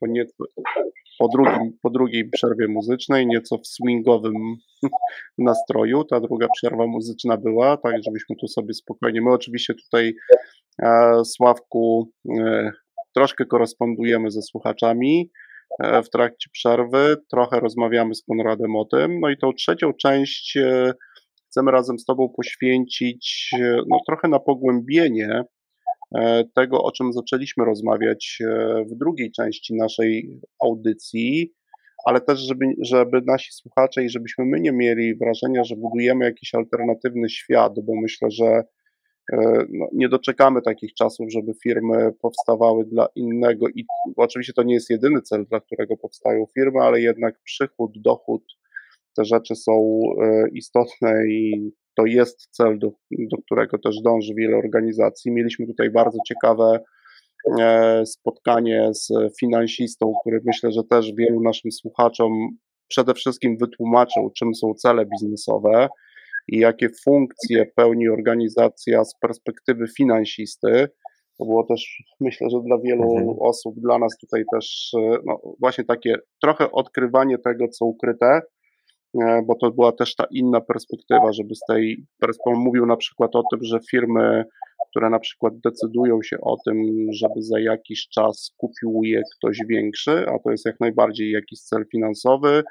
[0.00, 0.44] po, nieco,
[1.18, 4.34] po, drugim, po drugiej przerwie muzycznej, nieco w swingowym
[5.38, 6.04] nastroju.
[6.04, 9.20] Ta druga przerwa muzyczna była, tak żebyśmy tu sobie spokojnie.
[9.22, 10.14] My oczywiście tutaj,
[10.82, 12.70] e, Sławku, e,
[13.14, 15.30] troszkę korespondujemy ze słuchaczami
[15.82, 19.20] e, w trakcie przerwy, trochę rozmawiamy z Konradem o tym.
[19.20, 20.92] No i tą trzecią część e,
[21.46, 25.44] chcemy razem z Tobą poświęcić e, no, trochę na pogłębienie
[26.54, 31.52] tego, o czym zaczęliśmy rozmawiać e, w drugiej części naszej audycji,
[32.04, 36.54] ale też, żeby, żeby nasi słuchacze i żebyśmy my nie mieli wrażenia, że budujemy jakiś
[36.54, 38.64] alternatywny świat, bo myślę, że
[39.32, 43.84] e, no, nie doczekamy takich czasów, żeby firmy powstawały dla innego i
[44.16, 48.42] oczywiście to nie jest jedyny cel, dla którego powstają firmy, ale jednak przychód, dochód,
[49.16, 54.56] te rzeczy są e, istotne i to jest cel, do, do którego też dąży wiele
[54.56, 55.32] organizacji.
[55.32, 56.80] Mieliśmy tutaj bardzo ciekawe
[57.60, 59.08] e, spotkanie z
[59.40, 62.32] finansistą, który myślę, że też wielu naszym słuchaczom
[62.88, 65.88] przede wszystkim wytłumaczył, czym są cele biznesowe
[66.48, 70.88] i jakie funkcje pełni organizacja z perspektywy finansisty.
[71.38, 73.36] To było też, myślę, że dla wielu Mhm.
[73.40, 78.40] osób, dla nas tutaj też, e, no, właśnie takie trochę odkrywanie tego, co ukryte,
[79.46, 83.42] bo to była też ta inna perspektywa, żeby z tej perspektywy mówił na przykład o
[83.50, 84.44] tym, że firmy,
[84.90, 90.26] które na przykład decydują się o tym, żeby za jakiś czas kupił je ktoś większy,
[90.28, 92.62] a to jest jak najbardziej jakiś cel finansowy,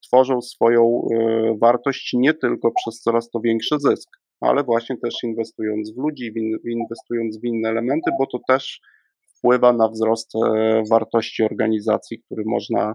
[0.00, 4.08] tworzą swoją e, wartość nie tylko przez coraz to większy zysk,
[4.40, 6.32] ale właśnie też inwestując w ludzi,
[6.64, 8.80] inwestując w inne elementy, bo to też
[9.38, 12.94] wpływa na wzrost e, wartości organizacji, który można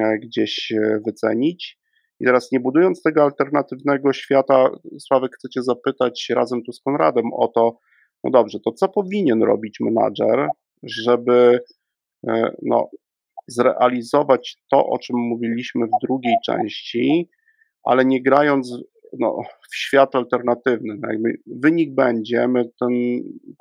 [0.00, 1.78] e, gdzieś e, wycenić.
[2.20, 7.32] I teraz nie budując tego alternatywnego świata, Sławek, chcę Cię zapytać razem tu z Konradem
[7.32, 7.78] o to,
[8.24, 10.48] no dobrze, to co powinien robić menadżer,
[10.82, 11.60] żeby
[12.28, 12.88] e, no,
[13.48, 17.28] zrealizować to, o czym mówiliśmy w drugiej części,
[17.84, 18.78] ale nie grając
[19.18, 19.38] no,
[19.70, 20.98] w świat alternatywny.
[21.00, 21.08] No
[21.46, 22.88] wynik będzie, my ten,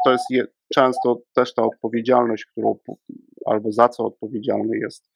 [0.06, 2.78] to jest je, często też ta odpowiedzialność, którą
[3.46, 5.12] albo za co odpowiedzialny jest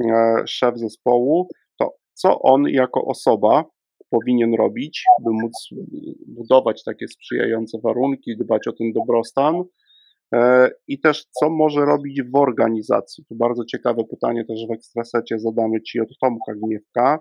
[0.00, 1.48] e, szef zespołu,
[2.14, 3.64] co on jako osoba
[4.10, 5.68] powinien robić, by móc
[6.26, 9.62] budować takie sprzyjające warunki, dbać o ten dobrostan,
[10.34, 13.24] E, I też, co może robić w organizacji?
[13.24, 17.18] Tu bardzo ciekawe pytanie też w ekstrasecie zadamy Ci od Tomka Gniewka.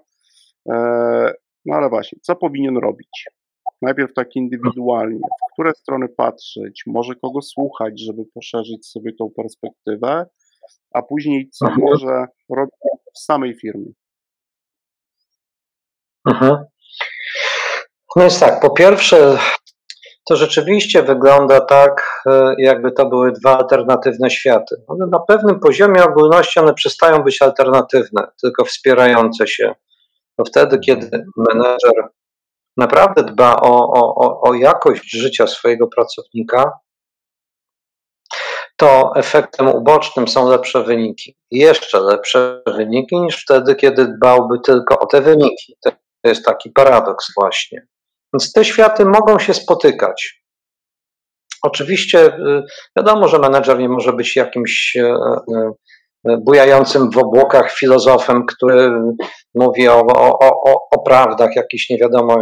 [0.72, 1.34] E,
[1.66, 3.26] No ale właśnie, co powinien robić?
[3.82, 10.26] Najpierw tak indywidualnie, w które strony patrzeć, może kogo słuchać, żeby poszerzyć sobie tą perspektywę,
[10.94, 11.82] a później co Mhm.
[11.82, 12.74] może robić
[13.16, 13.92] w samej firmie.
[16.26, 16.66] Mhm.
[18.16, 19.38] No jest tak, po pierwsze,
[20.26, 24.76] to rzeczywiście wygląda tak, e, jakby to były dwa alternatywne światy.
[24.88, 29.76] One na pewnym poziomie ogólności one przestają być alternatywne, tylko wspierające się.
[30.38, 32.10] To wtedy, kiedy menedżer
[32.78, 36.72] naprawdę dba o, o, o, jakość życia swojego pracownika,
[38.78, 41.36] to efektem ubocznym są lepsze wyniki.
[41.52, 45.78] Jeszcze lepsze wyniki niż wtedy, kiedy dbałby tylko o te wyniki.
[46.24, 47.88] To jest taki paradoks właśnie.
[48.34, 50.44] Więc te światy mogą się spotykać.
[51.64, 52.64] Oczywiście y,
[52.98, 55.72] wiadomo, że menedżer nie może być jakimś e, e,
[56.28, 58.92] e, bujającym w obłokach filozofem, który
[59.56, 62.38] mówi o, o, o, o prawdach jakichś nie wiadomo.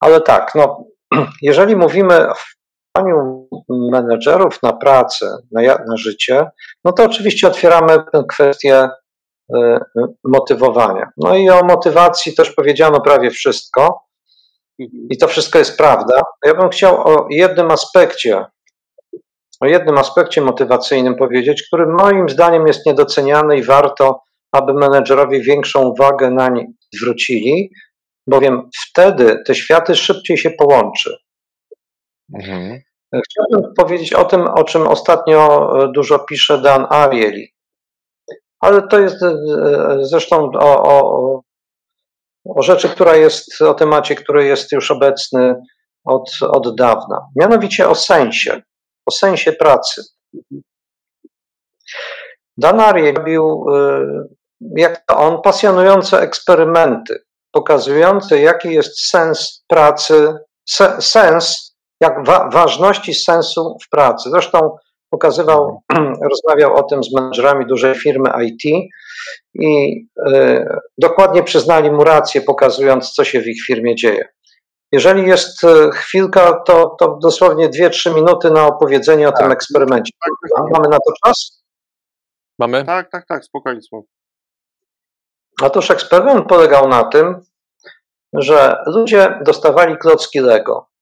[0.00, 0.84] Ale tak, no,
[1.42, 6.46] jeżeli mówimy o wpływaniu menedżerów na pracę, na, na życie,
[6.84, 8.88] no to oczywiście otwieramy kwestię
[10.24, 11.10] motywowania.
[11.16, 14.04] No i o motywacji też powiedziano prawie wszystko.
[15.10, 16.22] I to wszystko jest prawda.
[16.44, 18.44] Ja bym chciał o jednym aspekcie,
[19.60, 24.20] o jednym aspekcie motywacyjnym powiedzieć, który moim zdaniem jest niedoceniany i warto,
[24.52, 26.64] aby menedżerowie większą uwagę nań
[26.94, 27.70] zwrócili,
[28.26, 31.16] bowiem wtedy te światy szybciej się połączy.
[32.38, 32.80] Mhm.
[33.24, 37.53] Chciałbym powiedzieć o tym, o czym ostatnio e, dużo pisze Dan Ariely.
[38.64, 39.36] Ale to jest e,
[40.00, 41.40] zresztą o, o,
[42.44, 45.54] o rzeczy, która jest, o temacie, który jest już obecny
[46.04, 47.26] od, od dawna.
[47.36, 48.62] Mianowicie o sensie,
[49.06, 50.02] o sensie pracy.
[52.56, 54.06] Dan Ariely robił, e,
[54.76, 60.34] jak to on, pasjonujące eksperymenty, pokazujące, jaki jest sens pracy,
[60.68, 64.30] se, sens, jak wa, ważności sensu w pracy.
[64.30, 64.76] Zresztą
[65.10, 65.82] pokazywał,
[66.30, 68.90] rozmawiał o tym z menedżerami dużej firmy IT
[69.54, 70.66] i e,
[70.98, 74.28] dokładnie przyznali mu rację, pokazując, co się w ich firmie dzieje.
[74.92, 80.12] Jeżeli jest e, chwilka, to, to dosłownie 2-3 minuty na opowiedzenie o tym eksperymencie.
[80.72, 81.64] Mamy na to czas?
[82.58, 82.84] Mamy?
[82.84, 83.80] Tak, tak, tak, spokojnie.
[85.62, 87.40] Otóż eksperyment polegał na tym,
[88.32, 90.93] że ludzie dostawali klocki Lego.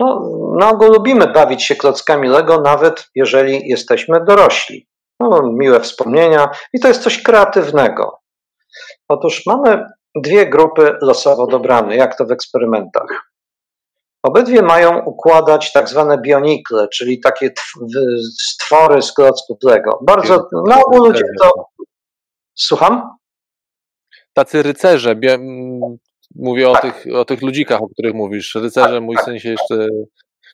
[0.00, 4.88] No, na ogół lubimy bawić się klockami Lego, nawet jeżeli jesteśmy dorośli.
[5.20, 8.18] No, miłe wspomnienia i to jest coś kreatywnego.
[9.08, 9.86] Otóż mamy
[10.16, 13.32] dwie grupy losowo dobrane, jak to w eksperymentach.
[14.22, 17.50] Obydwie mają układać tak zwane bionikle, czyli takie
[18.40, 19.98] stwory z klocków Lego.
[20.06, 21.50] Bardzo, na ogół ludzie to...
[22.54, 23.16] Słucham?
[24.32, 25.14] Tacy rycerze,
[26.34, 26.82] mówię o, Tak.
[26.82, 28.54] tych, o tych ludzikach, o których mówisz.
[28.54, 29.88] Rycerze, mój syn się jeszcze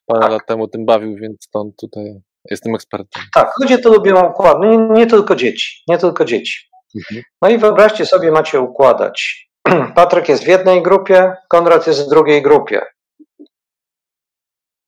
[0.06, 0.30] parę Tak.
[0.30, 2.04] lat temu tym bawił, więc stąd tutaj
[2.50, 3.22] jestem ekspertem.
[3.34, 6.68] Tak, ludzie to lubią układać, nie, nie tylko dzieci, nie tylko dzieci.
[6.96, 7.22] Mhm.
[7.42, 9.48] No i wyobraźcie sobie, macie układać.
[9.94, 12.80] Patryk jest w jednej grupie, Konrad jest w drugiej grupie.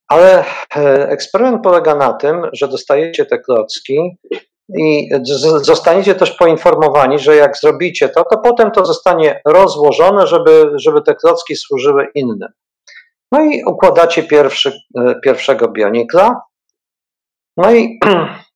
[0.08, 0.44] Ale
[0.76, 4.18] e, eksperyment polega na tym, że dostajecie te klocki
[4.68, 5.08] i
[5.62, 11.14] zostaniecie też poinformowani, że jak zrobicie to, to potem to zostanie rozłożone, żeby, żeby te
[11.14, 12.48] klocki służyły innym.
[13.32, 16.42] No i układacie pierwszy, e, pierwszego bionikla.
[17.56, 17.98] No i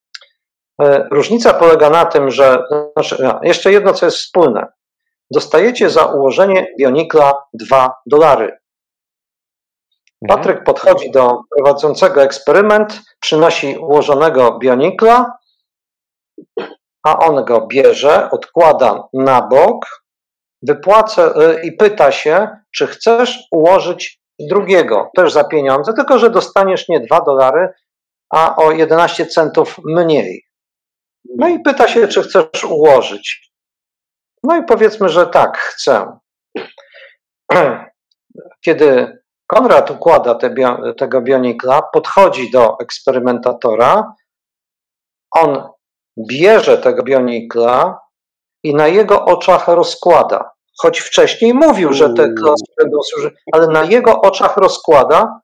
[0.83, 4.67] e, różnica polega na tym, że znaczy, jeszcze jedno, co jest wspólne.
[5.31, 8.59] Dostajecie za ułożenie bionikla 2 dolary.
[10.23, 10.29] Mhm.
[10.29, 15.40] Patryk podchodzi do prowadzącego eksperyment, przynosi ułożonego bionikla,
[17.07, 19.87] a on go bierze, odkłada na bok,
[20.63, 26.89] wypłaca y, i pyta się, czy chcesz ułożyć drugiego, też za pieniądze, tylko że dostaniesz
[26.89, 27.69] nie 2 dolary,
[28.31, 30.45] a o 11 centów mniej.
[31.37, 33.53] No i pyta się, czy chcesz ułożyć.
[34.43, 36.19] No i powiedzmy, że tak, chcę.
[38.65, 40.55] Kiedy Konrad układa te
[40.99, 44.15] tego bionikla, podchodzi do eksperymentatora,
[45.31, 45.69] on
[46.29, 47.99] bierze tego bionikla
[48.63, 50.51] i na jego oczach rozkłada.
[50.83, 55.41] Choć wcześniej mówił, że te klocki będą służyć, ale na jego oczach rozkłada,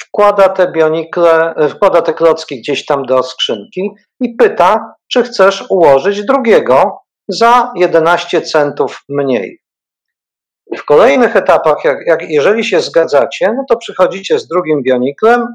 [0.00, 3.90] wkłada te bionikle, wkłada te klocki gdzieś tam do skrzynki
[4.20, 6.98] i pyta, czy chcesz ułożyć drugiego
[7.28, 9.60] za 11 centów mniej.
[10.76, 15.46] W kolejnych etapach, jak, jak jeżeli się zgadzacie, no to przychodzicie z drugim bioniklem,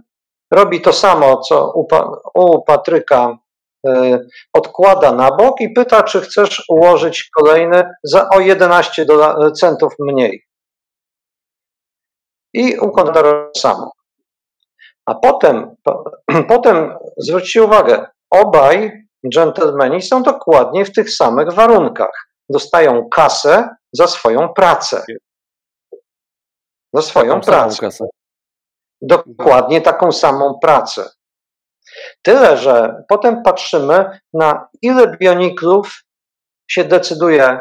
[0.51, 1.87] robi to samo, co u,
[2.33, 3.37] u Patryka
[4.53, 9.05] odkłada na bok i pyta, czy chcesz ułożyć kolejny za o 11
[9.55, 10.45] centów mniej.
[12.53, 13.91] I układa to samo.
[15.05, 16.03] A potem, po,
[16.53, 22.29] potem zwróćcie uwagę, obaj dżentelmeni są dokładnie w tych samych warunkach.
[22.49, 25.03] Dostają kasę za swoją pracę.
[26.93, 28.07] Za swoją taką pracę.
[29.01, 31.09] Dokładnie taką samą pracę.
[32.21, 36.03] Tyle, że potem patrzymy na ile bioniklów
[36.67, 37.59] się decyduje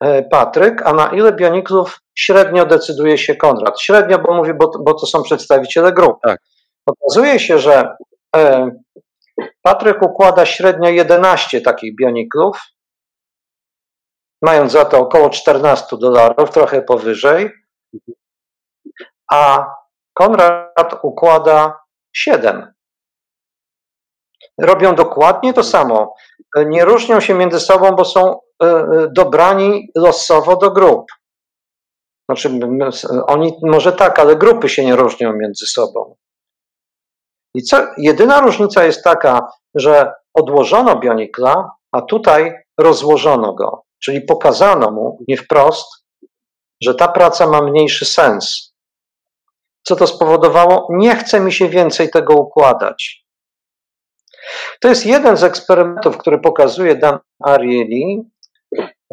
[0.00, 3.80] e, Patryk, a na ile bioniklów średnio decyduje się Konrad.
[3.80, 6.18] Średnio, bo mówię, bo, bo to są przedstawiciele grup.
[6.22, 6.40] Tak.
[6.86, 7.96] Okazuje się, że
[8.36, 8.70] e,
[9.62, 12.60] Patryk układa średnio 11 takich bioniklów,
[14.42, 17.50] mając za to około 14 dolarów, trochę powyżej,
[19.32, 19.66] a
[20.14, 21.80] Konrad układa
[22.12, 22.75] 7.
[24.58, 26.14] Robią dokładnie to samo.
[26.66, 31.06] Nie różnią się między sobą, bo są e, e, dobrani losowo do grup.
[32.28, 32.60] Znaczy,
[33.26, 36.16] oni może tak, ale grupy się nie różnią między sobą.
[37.54, 43.82] I co, jedyna różnica jest taka, że odłożono Bionikla, a tutaj rozłożono go.
[44.04, 45.86] Czyli pokazano mu nie wprost,
[46.82, 48.74] że ta praca ma mniejszy sens.
[49.82, 50.88] Co to spowodowało?
[50.90, 53.25] Nie chce mi się więcej tego układać.
[54.80, 58.24] To jest jeden z eksperymentów, który pokazuje Dan Ariely,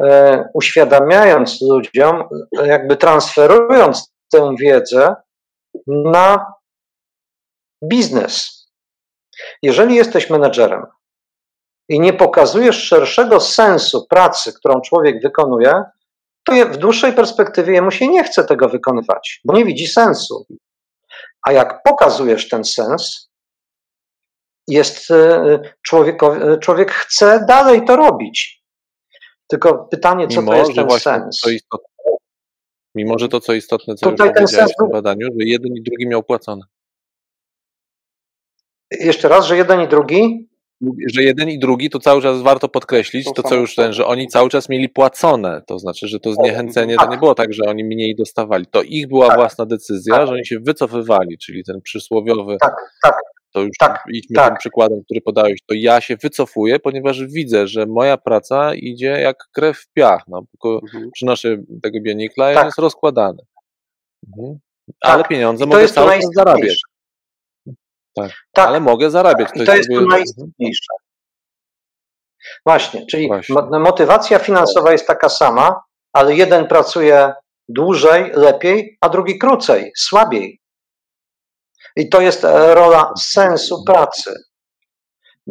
[0.02, 2.28] e, uświadamiając ludziom,
[2.64, 5.14] jakby transferując tę wiedzę
[5.86, 6.46] na
[7.84, 8.64] biznes.
[9.62, 10.86] Jeżeli jesteś menedżerem
[11.88, 15.82] i nie pokazujesz szerszego sensu pracy, którą człowiek wykonuje,
[16.44, 20.46] to w dłuższej perspektywie jemu się nie chce tego wykonywać, bo nie widzi sensu.
[21.46, 23.30] A jak pokazujesz ten sens,
[24.68, 28.64] jest e, człowiekowi, e, człowiek chce dalej to robić.
[29.46, 31.40] Tylko pytanie, co Mimo, to jest ten sens?
[31.40, 31.88] To istotne.
[32.94, 35.82] Mimo, że to co istotne, co Tutaj ten sens w tym badaniu, że jeden i
[35.82, 36.62] drugi miał płacone.
[38.90, 40.48] Jeszcze raz, że jeden i drugi?
[41.12, 44.06] że jeden i drugi, to cały czas warto podkreślić, to, to co już ten, że
[44.06, 47.64] oni cały czas mieli płacone, to znaczy, że to zniechęcenie, to nie było tak, że
[47.64, 49.36] oni mniej dostawali, to ich była tak.
[49.36, 50.26] własna decyzja, tak.
[50.26, 53.14] że oni się wycofywali, czyli ten przysłowiowy, tak, tak.
[53.54, 54.48] To już tak, idźmy tak.
[54.48, 59.36] tym przykładem, który podałeś, to ja się wycofuję, ponieważ widzę, że moja praca idzie jak
[59.52, 61.10] krew w piach, no, mhm.
[61.12, 62.66] przynoszę tego bionikla i on tak.
[62.66, 63.42] jest rozkładany.
[64.28, 64.58] Mhm.
[65.00, 65.28] Ale tak.
[65.28, 66.82] pieniądze mogę cały czas zarabiać.
[68.14, 68.30] Tak.
[68.52, 68.68] tak.
[68.68, 69.48] Ale mogę zarabiać.
[69.56, 70.94] To, I to jest to najistotniejsze.
[72.66, 73.54] Właśnie, czyli Właśnie.
[73.70, 75.80] motywacja finansowa jest taka sama,
[76.12, 77.32] ale jeden pracuje
[77.68, 80.60] dłużej, lepiej, a drugi krócej, słabiej.
[81.96, 84.34] I to jest e, rola sensu pracy.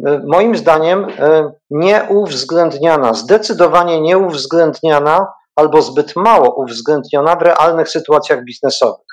[0.06, 5.26] E, moim zdaniem e, nieuwzględniana, zdecydowanie nieuwzględniana
[5.56, 9.06] albo zbyt mało uwzględniona w realnych sytuacjach biznesowych.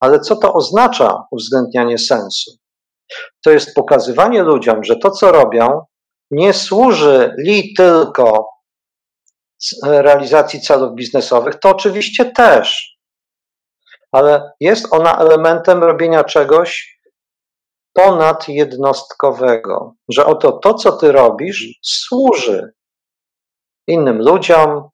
[0.00, 2.60] Ale co to oznacza uwzględnianie sensu?
[3.44, 5.80] to jest pokazywanie ludziom, że to, co robią,
[6.30, 8.48] nie służy li tylko
[9.82, 12.96] realizacji celów biznesowych, to oczywiście też,
[14.12, 17.00] ale jest ona elementem robienia czegoś
[17.92, 22.72] ponadjednostkowego, że oto to, co ty robisz, służy
[23.86, 24.90] innym ludziom,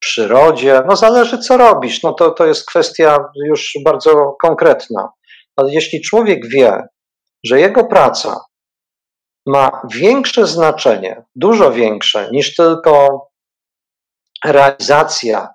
[0.00, 0.82] przyrodzie.
[0.88, 2.02] No zależy, co robisz.
[2.02, 5.08] No to, to jest kwestia już bardzo konkretna.
[5.56, 6.82] Ale jeśli człowiek wie,
[7.44, 8.44] że jego praca
[9.46, 13.26] ma większe znaczenie, dużo większe niż tylko
[14.44, 15.48] realizacja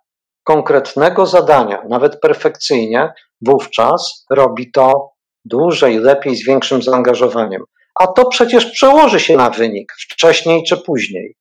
[0.45, 5.09] konkretnego zadania, nawet perfekcyjnie, wówczas robi to
[5.45, 7.63] dłużej, lepiej, z większym zaangażowaniem.
[7.99, 11.35] A to przecież przełoży się na wynik wcześniej czy później.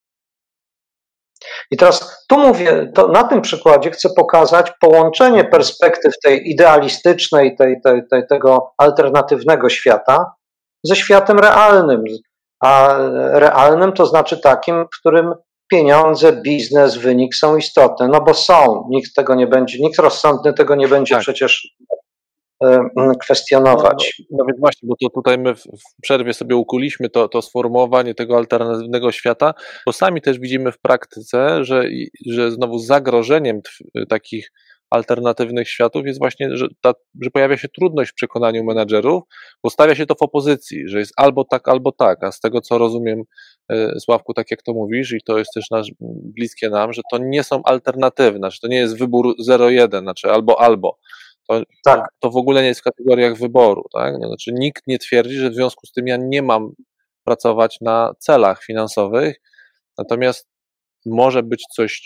[1.71, 7.81] I teraz tu mówię, to na tym przykładzie chcę pokazać połączenie perspektyw tej idealistycznej, tej,
[7.81, 10.33] tej, tej, tego alternatywnego świata
[10.85, 12.05] ze światem realnym.
[12.61, 12.97] A
[13.33, 15.35] realnym to znaczy takim, w którym
[15.71, 18.89] pieniądze, biznes, wynik są istotne, no bo są.
[18.91, 21.23] Nikt tego nie będzie, nikt rozsądny tego nie będzie tak.
[21.23, 21.77] przecież
[22.63, 22.89] E,
[23.21, 24.23] kwestionować.
[24.31, 27.43] No, no, więc właśnie, bo to tutaj my w, w przerwie sobie ukuliśmy to, to
[27.43, 29.55] sformułowanie tego alternatywnego świata,
[29.87, 31.85] bo sami też widzimy w praktyce, że,
[32.27, 33.61] że znowu zagrożeniem
[34.09, 34.53] takich
[34.95, 36.93] alternatywnych światów jest właśnie, że, ta,
[37.23, 39.23] że pojawia się trudność w przekonaniu menedżerów,
[39.63, 42.61] bo stawia się to w opozycji, że jest albo tak, albo tak, a z tego
[42.61, 43.23] co rozumiem,
[43.73, 47.19] e, Sławku, tak jak to mówisz, i to jest też nasz, bliskie nam, że to
[47.19, 50.99] nie są alternatywne, że to nie jest wybór 0-1, znaczy albo, albo,
[51.49, 52.09] to, tak.
[52.21, 53.85] to w ogóle nie jest w kategoriach wyboru.
[53.93, 54.17] Tak?
[54.17, 56.73] Znaczy, nikt nie twierdzi, że w związku z tym ja nie mam
[57.25, 59.41] pracować na celach finansowych,
[59.99, 60.49] natomiast
[61.07, 62.03] może być coś,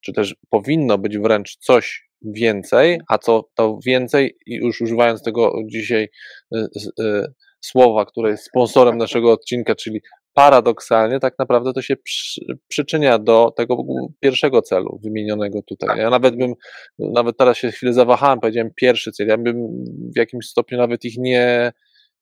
[0.00, 5.52] czy też powinno być wręcz coś więcej, a co to więcej, i już używając tego
[5.66, 6.08] dzisiaj
[6.56, 6.66] y,
[7.00, 7.24] y,
[7.60, 10.00] słowa, które jest sponsorem naszego odcinka, czyli
[10.34, 13.76] paradoksalnie tak naprawdę to się przy, przyczynia do tego
[14.20, 15.98] pierwszego celu wymienionego tutaj.
[15.98, 16.54] Ja nawet bym,
[16.98, 19.84] nawet teraz się chwilę zawahałem, powiedziałem pierwszy cel, ja bym
[20.14, 21.72] w jakimś stopniu nawet ich nie,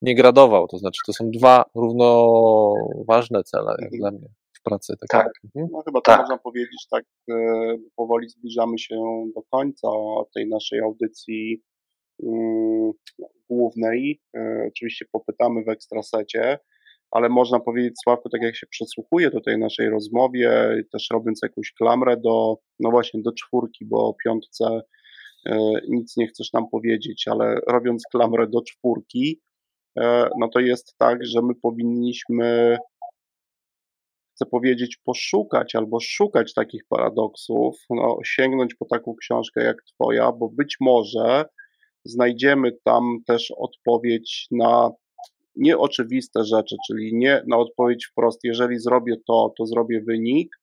[0.02, 4.00] nie gradował, to znaczy to są dwa równoważne cele jak mhm.
[4.00, 4.28] dla mnie
[4.66, 4.94] pracy.
[5.00, 5.32] Tak, tak.
[5.44, 5.68] Mhm.
[5.72, 6.20] no chyba tak.
[6.20, 7.34] można powiedzieć, tak e,
[7.96, 8.96] powoli zbliżamy się
[9.34, 9.88] do końca
[10.34, 11.62] tej naszej audycji
[12.22, 12.92] mm,
[13.50, 14.20] głównej.
[14.36, 16.58] E, oczywiście popytamy w ekstrasecie
[17.10, 22.16] ale można powiedzieć, Sławku, tak jak się przesłuchuje tutaj naszej rozmowie, też robiąc jakąś klamrę
[22.16, 24.80] do, no właśnie, do czwórki, bo o piątce
[25.46, 25.58] e,
[25.88, 29.40] nic nie chcesz nam powiedzieć, ale robiąc klamrę do czwórki,
[30.38, 32.78] no to jest tak, że my powinniśmy,
[34.36, 40.48] chcę powiedzieć, poszukać albo szukać takich paradoksów, no, sięgnąć po taką książkę jak Twoja, bo
[40.48, 41.44] być może
[42.04, 44.90] znajdziemy tam też odpowiedź na
[45.56, 50.56] nieoczywiste rzeczy, czyli nie na odpowiedź wprost, jeżeli zrobię to, to zrobię wynik,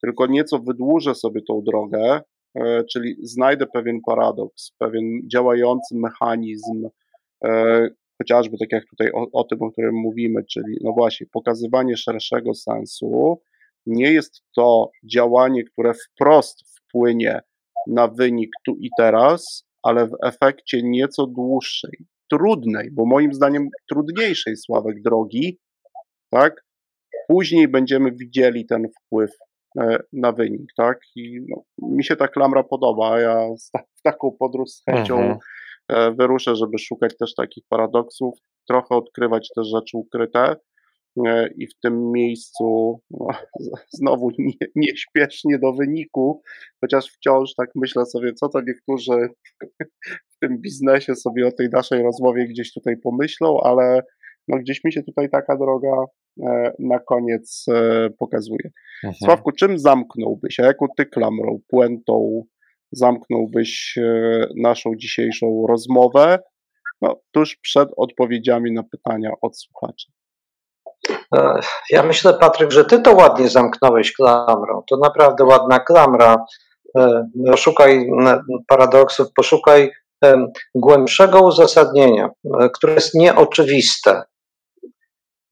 [0.00, 2.20] tylko nieco wydłużę sobie tą drogę,
[2.54, 6.88] e, czyli znajdę pewien paradoks, pewien działający mechanizm,
[7.44, 7.88] e,
[8.22, 12.54] chociażby tak jak tutaj o, o tym, o którym mówimy, czyli no właśnie pokazywanie szerszego
[12.54, 13.40] sensu,
[13.86, 17.40] nie jest to działanie, które wprost wpłynie
[17.86, 24.56] na wynik tu i teraz, ale w efekcie nieco dłuższej, trudnej, bo moim zdaniem trudniejszej
[24.56, 25.58] Sławek drogi,
[26.30, 26.64] tak?
[27.28, 29.30] Później będziemy widzieli ten wpływ
[29.80, 30.98] e, na wynik, tak?
[31.16, 33.20] I no, mi się ta klamra podoba.
[33.20, 33.48] Ja
[33.98, 35.38] w taką podróż z chęcią mhm.
[35.88, 40.56] E, wyruszę, żeby szukać też takich paradoksów, trochę odkrywać te rzeczy ukryte.
[41.26, 43.26] E, I w tym miejscu no,
[43.98, 46.42] znowu nie, nieśpiesznie do wyniku,
[46.80, 49.28] chociaż wciąż tak myślę sobie, co to niektórzy
[50.42, 54.02] tym biznesie sobie o tej naszej rozmowie gdzieś tutaj pomyślą, ale
[54.48, 56.04] no gdzieś mi się tutaj taka droga
[56.42, 57.66] e, na koniec
[58.18, 58.70] pokazuje.
[59.04, 59.14] Mhm.
[59.24, 62.44] Sławku, czym zamknąłbyś, a jaką ty klamrą, puentą
[62.92, 66.38] zamknąłbyś e, naszą dzisiejszą rozmowę,
[67.00, 70.12] no, tuż przed odpowiedziami na pytania od słuchaczy?
[71.90, 74.82] Ja myślę, Patryk, że ty to ładnie zamknąłeś klamrą.
[74.90, 76.36] To naprawdę ładna klamra.
[77.50, 78.06] Poszukaj
[78.68, 79.90] paradoksów, poszukaj
[80.74, 82.30] głębszego uzasadnienia,
[82.60, 84.22] e, które jest nieoczywiste,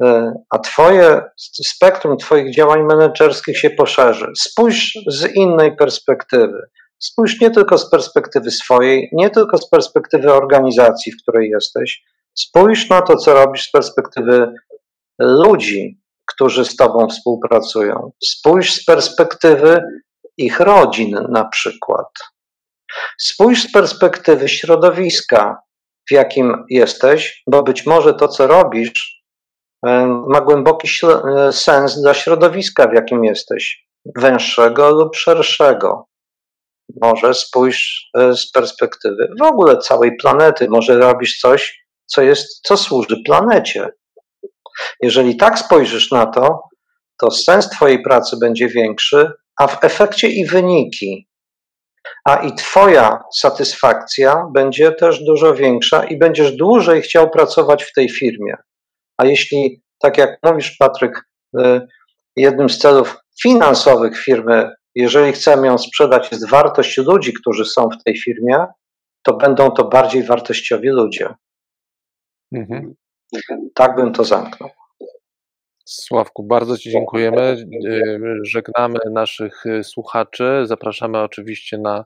[0.02, 1.22] e, a twoje
[1.64, 4.26] spektrum twoich działań menedżerskich się poszerzy.
[4.38, 6.62] Spójrz z innej perspektywy.
[7.00, 12.02] Spójrz nie tylko z perspektywy swojej, nie tylko z perspektywy organizacji, w której jesteś.
[12.34, 14.54] Spójrz na to, co robisz z perspektywy
[15.18, 18.12] ludzi, którzy z tobą współpracują.
[18.24, 19.82] Spójrz z perspektywy
[20.36, 22.08] ich rodzin na przykład.
[23.18, 25.62] Spójrz z perspektywy środowiska,
[26.08, 29.22] w jakim jesteś, bo być może to, co robisz,
[30.26, 33.86] ma głęboki e, sens dla środowiska, w jakim jesteś,
[34.16, 36.09] węższego lub szerszego.
[37.02, 42.76] Może spójrz e, z perspektywy w ogóle całej planety, może robisz coś, co, jest, co
[42.76, 43.88] służy planecie.
[45.02, 46.62] Jeżeli tak spojrzysz na to,
[47.20, 51.28] to sens Twojej pracy będzie większy, a w efekcie i wyniki,
[52.24, 58.08] a i Twoja satysfakcja będzie też dużo większa i będziesz dłużej chciał pracować w tej
[58.08, 58.54] firmie.
[59.16, 61.28] A jeśli, tak jak mówisz, Patryk,
[61.58, 61.80] y,
[62.36, 68.02] jednym z celów finansowych firmy, jeżeli chcemy ją sprzedać, jest wartość ludzi, którzy są w
[68.04, 68.66] tej firmie,
[69.22, 71.34] to będą to bardziej wartościowi ludzie.
[72.52, 72.94] Mhm.
[73.74, 74.70] Tak bym to zamknął.
[75.84, 77.66] Sławku, bardzo Ci dziękujemy.
[77.84, 80.62] Y, Żegnamy naszych y, słuchaczy.
[80.64, 82.04] Zapraszamy oczywiście na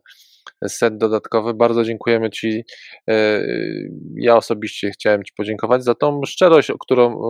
[0.68, 1.54] set dodatkowy.
[1.54, 2.64] Bardzo dziękujemy Ci.
[3.10, 7.20] Y, Ja osobiście chciałem Ci podziękować za tą szczerość, o którą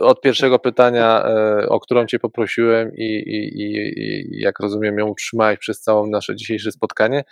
[0.00, 1.24] od pierwszego pytania,
[1.68, 6.72] o którą Cię poprosiłem i, i, i jak rozumiem ją utrzymałeś przez całe nasze dzisiejsze
[6.72, 7.24] spotkanie.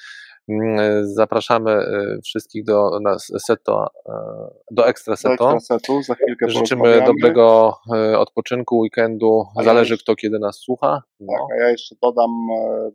[0.49, 4.13] Mm, Zapraszamy e, wszystkich do nas seto, e,
[4.71, 5.59] do ekstra seto.
[6.47, 9.45] Życzymy dobrego e, odpoczynku, weekendu.
[9.65, 10.87] Zależy kto kiedy nas słucha.
[10.87, 11.47] Tak, No.
[11.53, 12.31] a ja jeszcze dodam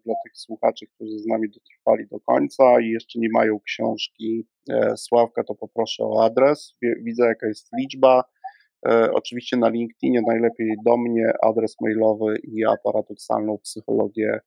[0.05, 4.47] dla tych słuchaczy, którzy z nami dotrwali do końca i jeszcze nie mają książki
[4.95, 6.75] Sławka, to poproszę o adres.
[6.81, 8.23] Widzę jaka jest liczba.
[9.13, 14.39] Oczywiście na LinkedInie najlepiej do mnie, adres mailowy i paradoksalną psychologię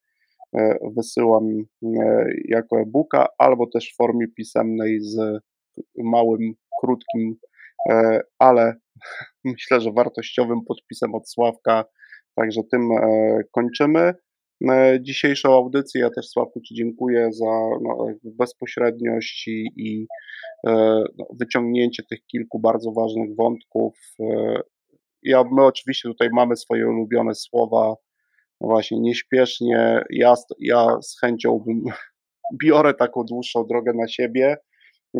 [0.96, 1.48] wysyłam
[1.82, 5.42] e, jako e-booka albo też w formie pisemnej z
[5.98, 7.36] małym, krótkim,
[7.90, 8.74] e, ale
[9.44, 11.84] myślę, że wartościowym podpisem od Sławka.
[12.34, 14.14] Także tym e, kończymy
[14.70, 16.00] e, dzisiejszą audycję.
[16.00, 17.50] Ja też Sławku Ci dziękuję za
[17.82, 20.06] no, bezpośredniość i, i
[20.66, 20.70] e,
[21.18, 23.94] no, wyciągnięcie tych kilku bardzo ważnych wątków.
[24.20, 24.60] E,
[25.22, 27.94] Ja, my oczywiście tutaj mamy swoje ulubione słowa,
[28.62, 30.04] właśnie nieśpiesznie.
[30.10, 31.82] Ja, z- ja z chęcią bym
[32.64, 34.56] biorę taką dłuższą drogę na siebie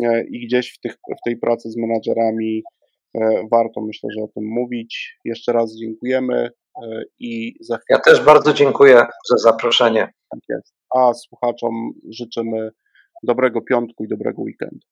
[0.03, 2.63] e, i gdzieś w, tych, w tej pracy z menadżerami
[3.17, 5.17] e, warto myślę, że o tym mówić.
[5.25, 6.49] Jeszcze raz dziękujemy
[6.83, 8.95] e, i za chwilę Ja też bardzo dziękuję
[9.29, 10.07] za zaproszenie.
[10.31, 10.73] tak jest.
[10.95, 12.69] A słuchaczom życzymy
[13.23, 14.87] dobrego piątku i dobrego weekendu.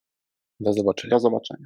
[0.59, 1.11] Do zobaczenia.
[1.11, 1.65] Do zobaczenia.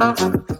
[0.00, 0.59] Mm-hmm.